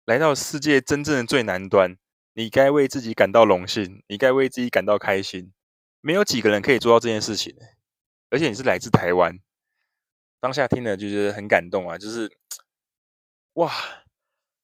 [0.05, 1.97] 来到世界真正的最南端，
[2.34, 5.53] 你该为自己感到荣幸，你该为自己感到开心。
[6.01, 7.55] 没有几个人可以做到这件事情，
[8.30, 9.39] 而且你是来自台湾。
[10.40, 12.32] 当下听了就是很感动啊，就是
[13.54, 13.72] 哇，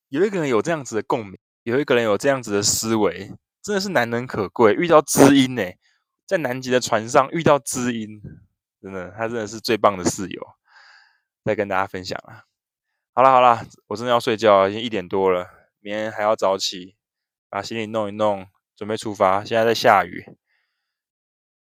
[0.09, 1.37] 有一个人有这样子的共鸣。
[1.63, 4.73] 有一个人有这样子的思维，真的是难能可贵。
[4.73, 5.63] 遇到知音呢，
[6.25, 8.21] 在南极的船上遇到知音，
[8.81, 10.45] 真的，他真的是最棒的室友。
[11.45, 12.43] 再跟大家分享啊，
[13.13, 15.49] 好了好了，我真的要睡觉，已经一点多了，
[15.79, 16.97] 明天还要早起，
[17.47, 18.45] 把行李弄一弄，
[18.75, 19.45] 准备出发。
[19.45, 20.35] 现在在下雨，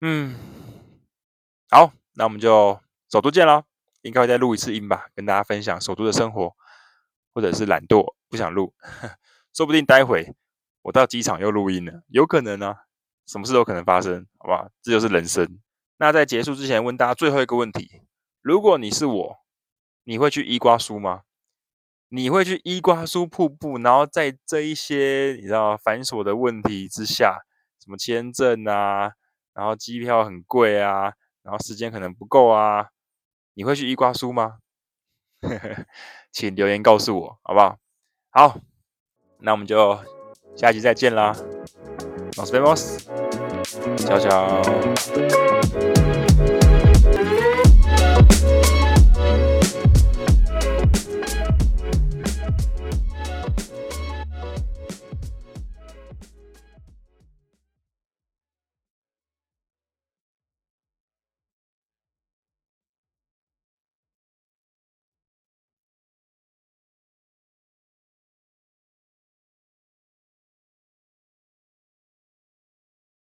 [0.02, 0.36] 嗯，
[1.70, 3.64] 好，那我们就首都见了，
[4.06, 6.54] 应该会再录一次音吧，跟大家分享首都的生活，
[7.34, 8.72] 或者是懒惰不想录。
[9.52, 10.36] 说不定待会
[10.84, 12.84] 我到机场又录音了，有可能啊，
[13.26, 14.70] 什么事都可能发生，好吧？
[14.84, 15.60] 这就是人生。
[15.98, 18.04] 那在结束之前问大家最后一个问题：
[18.44, 19.38] 如果你是我，
[20.04, 21.22] 你会去伊瓜苏吗？
[22.10, 27.40] 你会去伊瓜苏瀑布，然后在这一些你知道繁琐的问题之下，
[27.84, 29.14] 什么签证啊，
[29.56, 32.90] 然后机票很贵啊，然后时间可能不够啊，
[33.56, 34.60] 你会去伊瓜苏吗？
[36.32, 37.78] 请留言告诉我，好不好？
[38.30, 38.60] 好，
[39.40, 39.98] 那我们就
[40.56, 41.36] 下期再见啦
[42.38, 42.60] 老师，拜
[44.20, 45.45] 拜。